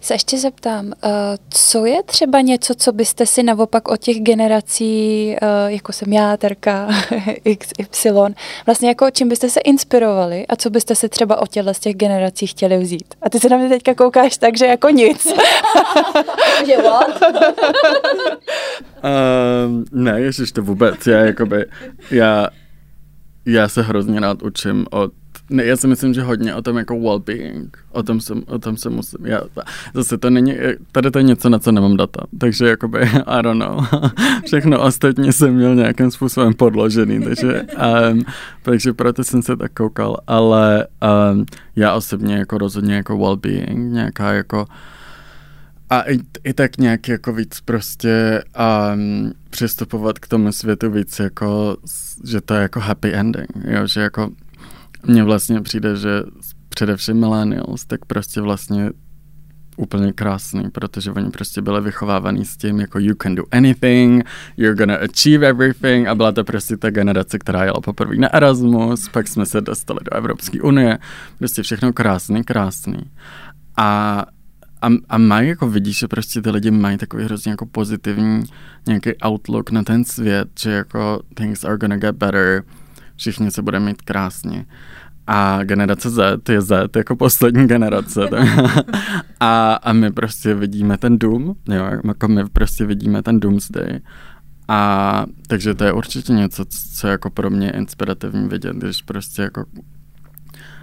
se 0.00 0.14
ještě 0.14 0.38
zeptám, 0.38 0.92
eh, 1.04 1.08
co 1.50 1.86
je 1.86 2.02
třeba 2.02 2.40
něco, 2.40 2.74
co 2.74 2.92
byste 2.92 3.26
si 3.26 3.42
naopak 3.42 3.88
od 3.88 4.00
těch 4.00 4.20
generací, 4.20 5.34
eh, 5.36 5.38
jako 5.66 5.92
jsem 5.92 6.12
já, 6.12 6.36
Terka, 6.36 6.88
XY, 7.58 8.10
vlastně 8.66 8.88
jako 8.88 9.10
čím 9.10 9.28
byste 9.28 9.50
se 9.50 9.60
inspirovali 9.60 10.46
a 10.46 10.56
co 10.56 10.70
byste 10.70 10.94
si 10.94 11.08
třeba 11.08 11.42
od 11.42 11.48
těchto 11.48 11.74
z 11.74 11.78
těch 11.78 11.96
generací 11.96 12.46
chtěli 12.46 12.78
vzít? 12.78 13.14
A 13.22 13.30
ty 13.30 13.40
se 13.40 13.48
na 13.48 13.56
mě 13.56 13.68
teďka 13.68 13.94
koukáš 13.94 14.38
tak, 14.38 14.58
že 14.58 14.66
jako 14.66 14.90
nic. 14.90 15.26
že 16.66 16.76
what? 16.82 17.22
uh, 17.22 17.28
ne, 20.02 20.20
ježiš, 20.20 20.52
to 20.52 20.62
vůbec. 20.62 21.06
Já 21.06 21.18
jakoby, 21.18 21.66
já, 22.10 22.48
já 23.46 23.68
se 23.68 23.82
hrozně 23.82 24.20
rád 24.20 24.42
učím 24.42 24.86
od 24.90 25.12
ne, 25.50 25.64
já 25.64 25.76
si 25.76 25.86
myslím, 25.86 26.14
že 26.14 26.22
hodně 26.22 26.54
o 26.54 26.62
tom 26.62 26.76
jako 26.76 26.94
well-being. 26.94 27.68
O 27.92 28.02
tom 28.02 28.20
se, 28.20 28.34
o 28.46 28.58
tom 28.58 28.76
se 28.76 28.90
musím, 28.90 29.26
já, 29.26 29.40
zase 29.94 30.18
to 30.18 30.30
není, 30.30 30.54
tady 30.92 31.10
to 31.10 31.18
je 31.18 31.22
něco, 31.22 31.48
na 31.48 31.58
co 31.58 31.72
nemám 31.72 31.96
data, 31.96 32.20
takže 32.38 32.68
jakoby, 32.68 33.00
I 33.26 33.42
don't 33.42 33.60
know. 33.60 33.86
Všechno 34.46 34.82
ostatně 34.82 35.32
jsem 35.32 35.54
měl 35.54 35.74
nějakým 35.74 36.10
způsobem 36.10 36.54
podložený, 36.54 37.24
takže, 37.24 37.62
um, 38.12 38.22
takže 38.62 38.92
proto 38.92 39.24
jsem 39.24 39.42
se 39.42 39.56
tak 39.56 39.72
koukal, 39.72 40.16
ale 40.26 40.86
um, 41.32 41.46
já 41.76 41.94
osobně 41.94 42.34
jako 42.36 42.58
rozhodně 42.58 42.94
jako 42.94 43.14
well-being, 43.14 43.92
nějaká 43.92 44.32
jako 44.32 44.66
a 45.90 46.02
i, 46.02 46.18
i 46.44 46.54
tak 46.54 46.78
nějak 46.78 47.08
jako 47.08 47.32
víc 47.32 47.60
prostě 47.60 48.44
um, 48.94 49.32
přistupovat 49.50 50.18
k 50.18 50.28
tomu 50.28 50.52
světu 50.52 50.90
víc 50.90 51.18
jako, 51.18 51.76
že 52.24 52.40
to 52.40 52.54
je 52.54 52.62
jako 52.62 52.80
happy 52.80 53.14
ending, 53.14 53.48
jo, 53.64 53.86
že 53.86 54.00
jako 54.00 54.30
mně 55.06 55.24
vlastně 55.24 55.60
přijde, 55.60 55.96
že 55.96 56.22
především 56.68 57.16
millennials, 57.16 57.84
tak 57.84 58.04
prostě 58.04 58.40
vlastně 58.40 58.90
úplně 59.76 60.12
krásný, 60.12 60.70
protože 60.70 61.10
oni 61.10 61.30
prostě 61.30 61.62
byli 61.62 61.80
vychovávaní 61.80 62.44
s 62.44 62.56
tím, 62.56 62.80
jako 62.80 62.98
you 62.98 63.14
can 63.22 63.34
do 63.34 63.42
anything, 63.50 64.24
you're 64.56 64.74
gonna 64.74 64.96
achieve 64.96 65.46
everything 65.48 66.08
a 66.08 66.14
byla 66.14 66.32
to 66.32 66.44
prostě 66.44 66.76
ta 66.76 66.90
generace, 66.90 67.38
která 67.38 67.64
jela 67.64 67.80
poprvé 67.80 68.16
na 68.16 68.34
Erasmus, 68.34 69.08
pak 69.08 69.28
jsme 69.28 69.46
se 69.46 69.60
dostali 69.60 70.00
do 70.04 70.16
Evropské 70.16 70.62
unie, 70.62 70.98
prostě 71.38 71.62
všechno 71.62 71.92
krásný, 71.92 72.44
krásný. 72.44 72.98
A 73.76 74.24
a, 74.82 74.88
a 75.08 75.18
mají, 75.18 75.48
jako 75.48 75.68
vidíš, 75.68 75.98
že 75.98 76.08
prostě 76.08 76.42
ty 76.42 76.50
lidi 76.50 76.70
mají 76.70 76.98
takový 76.98 77.24
hrozně 77.24 77.50
jako 77.50 77.66
pozitivní 77.66 78.42
nějaký 78.86 79.10
outlook 79.26 79.70
na 79.70 79.82
ten 79.82 80.04
svět, 80.04 80.48
že 80.60 80.70
jako 80.70 81.20
things 81.34 81.64
are 81.64 81.78
gonna 81.78 81.96
get 81.96 82.16
better, 82.16 82.64
všichni 83.18 83.50
se 83.50 83.62
budeme 83.62 83.86
mít 83.86 84.02
krásně. 84.02 84.66
A 85.26 85.64
generace 85.64 86.10
Z 86.10 86.48
je 86.48 86.60
Z 86.60 86.96
jako 86.96 87.16
poslední 87.16 87.66
generace. 87.66 88.20
a, 89.40 89.74
a 89.74 89.92
my 89.92 90.12
prostě 90.12 90.54
vidíme 90.54 90.98
ten 90.98 91.18
dům, 91.18 91.56
jo, 91.68 91.90
jako 92.06 92.28
my 92.28 92.44
prostě 92.44 92.84
vidíme 92.84 93.22
ten 93.22 93.40
doomsday. 93.40 94.00
A 94.68 95.26
takže 95.46 95.74
to 95.74 95.84
je 95.84 95.92
určitě 95.92 96.32
něco, 96.32 96.64
co 96.94 97.06
je 97.06 97.10
jako 97.10 97.30
pro 97.30 97.50
mě 97.50 97.70
inspirativní 97.70 98.48
vidět, 98.48 98.76
když 98.76 99.02
prostě 99.02 99.42
jako 99.42 99.64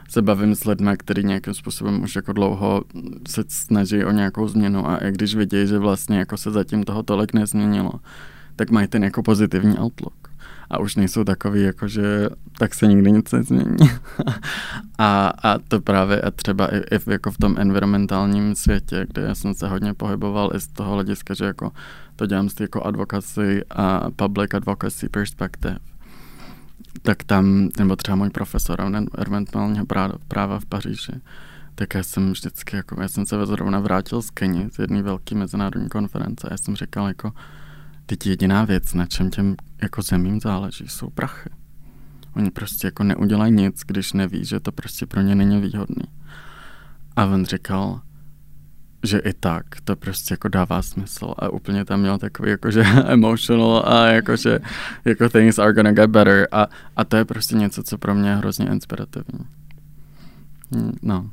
se 0.09 0.21
bavím 0.21 0.55
s 0.55 0.65
lidmi, 0.65 0.91
který 0.97 1.23
nějakým 1.23 1.53
způsobem 1.53 2.03
už 2.03 2.15
jako 2.15 2.33
dlouho 2.33 2.83
se 3.27 3.43
snaží 3.47 4.03
o 4.03 4.11
nějakou 4.11 4.47
změnu 4.47 4.89
a 4.89 4.97
i 4.97 5.11
když 5.11 5.35
vidí, 5.35 5.67
že 5.67 5.77
vlastně 5.77 6.17
jako 6.17 6.37
se 6.37 6.51
zatím 6.51 6.83
toho 6.83 7.03
tolik 7.03 7.33
nezměnilo, 7.33 7.91
tak 8.55 8.71
mají 8.71 8.87
ten 8.87 9.03
jako 9.03 9.23
pozitivní 9.23 9.79
outlook 9.79 10.34
a 10.69 10.79
už 10.79 10.95
nejsou 10.95 11.23
takový, 11.23 11.63
jako 11.63 11.87
že 11.87 12.29
tak 12.57 12.73
se 12.73 12.87
nikdy 12.87 13.11
nic 13.11 13.31
nezmění. 13.31 13.89
a, 14.97 15.27
a 15.43 15.57
to 15.57 15.81
právě 15.81 16.21
a 16.21 16.31
třeba 16.31 16.75
i, 16.75 16.77
i 16.77 16.99
jako 17.07 17.31
v 17.31 17.37
tom 17.37 17.55
environmentálním 17.57 18.55
světě, 18.55 19.05
kde 19.13 19.21
já 19.21 19.35
jsem 19.35 19.53
se 19.53 19.67
hodně 19.67 19.93
pohyboval 19.93 20.51
i 20.55 20.59
z 20.59 20.67
toho 20.67 20.93
hlediska, 20.93 21.33
že 21.33 21.45
jako 21.45 21.71
to 22.15 22.25
dělám 22.25 22.49
z 22.49 22.59
jako 22.59 22.83
advocacy 22.83 23.63
a 23.69 24.11
public 24.11 24.53
advocacy 24.53 25.09
perspective, 25.09 25.79
tak 27.01 27.23
tam, 27.23 27.69
nebo 27.79 27.95
třeba 27.95 28.15
můj 28.15 28.29
profesor 28.29 28.81
environmentálního 28.81 29.85
práva 30.27 30.59
v 30.59 30.65
Paříži, 30.65 31.21
tak 31.75 31.93
já 31.93 32.03
jsem 32.03 32.31
vždycky, 32.31 32.75
jako, 32.75 33.01
já 33.01 33.07
jsem 33.07 33.25
se 33.25 33.45
zrovna 33.45 33.79
vrátil 33.79 34.21
z 34.21 34.29
Keni, 34.29 34.69
z 34.71 34.79
jedné 34.79 35.01
velké 35.03 35.35
mezinárodní 35.35 35.89
konference 35.89 36.47
a 36.47 36.53
já 36.53 36.57
jsem 36.57 36.75
říkal, 36.75 37.07
jako, 37.07 37.31
Teď 38.05 38.27
jediná 38.27 38.65
věc, 38.65 38.93
na 38.93 39.05
čem 39.05 39.29
těm 39.29 39.55
jako 39.81 40.01
zemím 40.01 40.39
záleží, 40.39 40.87
jsou 40.87 41.09
prachy. 41.09 41.49
Oni 42.35 42.51
prostě 42.51 42.87
jako 42.87 43.03
neudělají 43.03 43.53
nic, 43.53 43.81
když 43.87 44.13
neví, 44.13 44.45
že 44.45 44.59
to 44.59 44.71
prostě 44.71 45.05
pro 45.05 45.21
ně 45.21 45.35
není 45.35 45.61
výhodný. 45.61 46.05
A 47.15 47.25
on 47.25 47.45
říkal, 47.45 48.01
že 49.03 49.17
i 49.17 49.33
tak 49.33 49.65
to 49.83 49.95
prostě 49.95 50.33
jako 50.33 50.47
dává 50.47 50.81
smysl 50.81 51.33
a 51.39 51.49
úplně 51.49 51.85
tam 51.85 51.99
měl 51.99 52.17
takový 52.17 52.49
jakože 52.49 52.81
emotional 53.05 53.83
a 53.87 54.07
jakože 54.07 54.59
jako 55.05 55.29
things 55.29 55.59
are 55.59 55.73
gonna 55.73 55.91
get 55.91 56.09
better 56.09 56.47
a, 56.51 56.67
a 56.95 57.03
to 57.03 57.17
je 57.17 57.25
prostě 57.25 57.55
něco, 57.55 57.83
co 57.83 57.97
pro 57.97 58.15
mě 58.15 58.29
je 58.29 58.35
hrozně 58.35 58.67
inspirativní. 58.67 59.45
Hm, 60.75 60.91
no. 61.01 61.29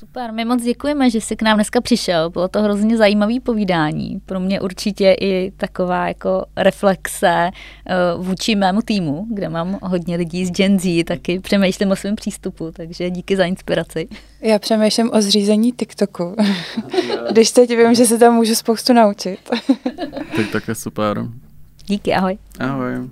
Super, 0.00 0.32
my 0.32 0.44
moc 0.44 0.62
děkujeme, 0.62 1.10
že 1.10 1.20
jsi 1.20 1.36
k 1.36 1.42
nám 1.42 1.56
dneska 1.56 1.80
přišel. 1.80 2.30
Bylo 2.30 2.48
to 2.48 2.62
hrozně 2.62 2.96
zajímavý 2.96 3.40
povídání. 3.40 4.20
Pro 4.26 4.40
mě 4.40 4.60
určitě 4.60 5.16
i 5.20 5.52
taková 5.56 6.08
jako 6.08 6.44
reflexe 6.56 7.50
uh, 8.16 8.26
vůči 8.26 8.54
mému 8.54 8.82
týmu, 8.82 9.26
kde 9.30 9.48
mám 9.48 9.78
hodně 9.82 10.16
lidí 10.16 10.46
z 10.46 10.50
Gen 10.50 10.78
Z, 10.78 11.04
taky 11.04 11.40
přemýšlím 11.40 11.90
o 11.90 11.96
svém 11.96 12.16
přístupu, 12.16 12.72
takže 12.72 13.10
díky 13.10 13.36
za 13.36 13.44
inspiraci. 13.44 14.08
Já 14.40 14.58
přemýšlím 14.58 15.10
o 15.12 15.22
zřízení 15.22 15.72
TikToku, 15.72 16.36
když 17.30 17.50
teď 17.50 17.76
vím, 17.76 17.94
že 17.94 18.06
se 18.06 18.18
tam 18.18 18.34
můžu 18.34 18.54
spoustu 18.54 18.92
naučit. 18.92 19.38
TikTok 20.36 20.68
je 20.68 20.74
super. 20.74 21.24
Díky, 21.86 22.14
ahoj. 22.14 22.38
Ahoj. 22.58 23.08